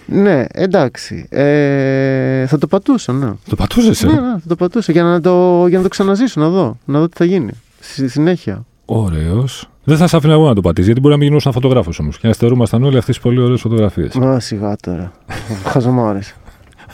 Ναι, 0.05 0.45
εντάξει. 0.51 1.27
Ε, 1.29 2.45
θα 2.47 2.57
το 2.57 2.67
πατούσα, 2.67 3.13
ναι. 3.13 3.31
Το 3.49 3.55
πατούσες, 3.55 4.03
Ναι, 4.03 4.11
ναι, 4.11 4.19
θα 4.19 4.47
το 4.47 4.55
πατούσα 4.55 4.91
για 4.91 5.03
να 5.03 5.21
το, 5.21 5.65
για 5.67 5.77
να 5.77 5.83
το 5.83 5.89
ξαναζήσω, 5.89 6.41
να 6.41 6.49
δω. 6.49 6.77
Να 6.85 6.99
δω 6.99 7.07
τι 7.07 7.17
θα 7.17 7.25
γίνει. 7.25 7.51
Στη 7.79 8.07
συνέχεια. 8.07 8.65
Ωραίος. 8.85 9.69
Δεν 9.83 9.97
θα 9.97 10.07
σε 10.07 10.15
άφηνα 10.15 10.33
εγώ 10.33 10.47
να 10.47 10.55
το 10.55 10.61
πατήσεις, 10.61 10.85
γιατί 10.85 10.99
μπορεί 10.99 11.13
να 11.13 11.19
μην 11.19 11.27
γινόσουν 11.27 11.51
φωτογράφος 11.51 11.99
όμως. 11.99 12.17
Και 12.19 12.27
να 12.27 12.33
στερούμασταν 12.33 12.83
όλοι 12.83 12.97
αυτές 12.97 13.15
τις 13.15 13.23
πολύ 13.23 13.39
ωραίες 13.39 13.61
φωτογραφίες. 13.61 14.15
Μα 14.15 14.39
σιγά 14.39 14.75
τώρα. 14.75 15.11
Χαζομάρες. 15.71 16.35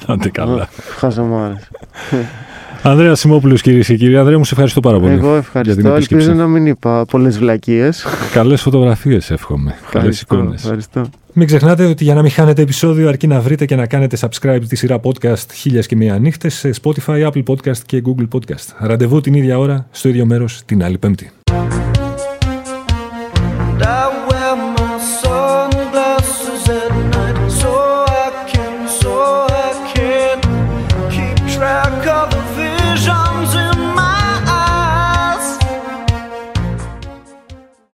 Άντε 0.06 0.30
καλά. 0.30 0.70
Χαζομάρες. 0.98 1.70
Ανδρέα 2.86 3.16
Σιμόπουλος, 3.16 3.62
κυρίες 3.62 3.88
και 3.88 3.96
κύριοι. 3.96 4.18
Ανδρέα, 4.18 4.38
μου 4.38 4.44
σε 4.44 4.52
ευχαριστώ 4.52 4.80
πάρα 4.80 5.00
πολύ. 5.00 5.14
Εγώ 5.14 5.28
για 5.28 5.38
ευχαριστώ. 5.38 5.82
την 5.82 5.92
επίσκεψη. 5.92 6.26
Ελπίζω 6.26 6.44
να 6.44 6.48
μην 6.48 6.66
είπα 6.66 7.06
πολλές 7.06 7.38
βλακίες. 7.38 8.06
Καλές 8.34 8.62
φωτογραφίες, 8.62 9.32
εύχομαι. 9.32 9.76
Καλές 9.92 10.22
εικόνες. 10.22 10.64
Ευχαριστώ. 10.64 11.10
Μην 11.34 11.48
ξεχνάτε 11.48 11.86
ότι 11.86 12.04
για 12.04 12.14
να 12.14 12.22
μην 12.22 12.32
χάνετε 12.32 12.62
επεισόδιο, 12.62 13.08
αρκεί 13.08 13.28
να 13.28 13.42
βρείτε 13.42 13.66
και 13.66 13.76
να 13.76 13.86
κάνετε 13.86 14.18
subscribe 14.20 14.62
τη 14.68 14.76
σειρά 14.76 15.00
podcast 15.04 15.52
Χίλιας 15.54 15.88
και 15.88 15.96
Μία 15.96 16.18
Νύχτες 16.18 16.54
σε 16.54 16.74
Spotify, 16.82 17.32
Apple 17.32 17.44
Podcast 17.48 17.78
και 17.86 18.04
Google 18.06 18.28
Podcast. 18.36 18.68
Ραντεβού 18.80 19.22
την 19.22 19.34
ίδια 19.34 19.58
ώρα, 19.58 19.88
στο 19.92 20.10
ίδιο 20.10 20.26
μέρος, 20.26 20.62
την 20.66 20.84
άλλη 20.84 20.98
Πέμπτη. 20.98 21.32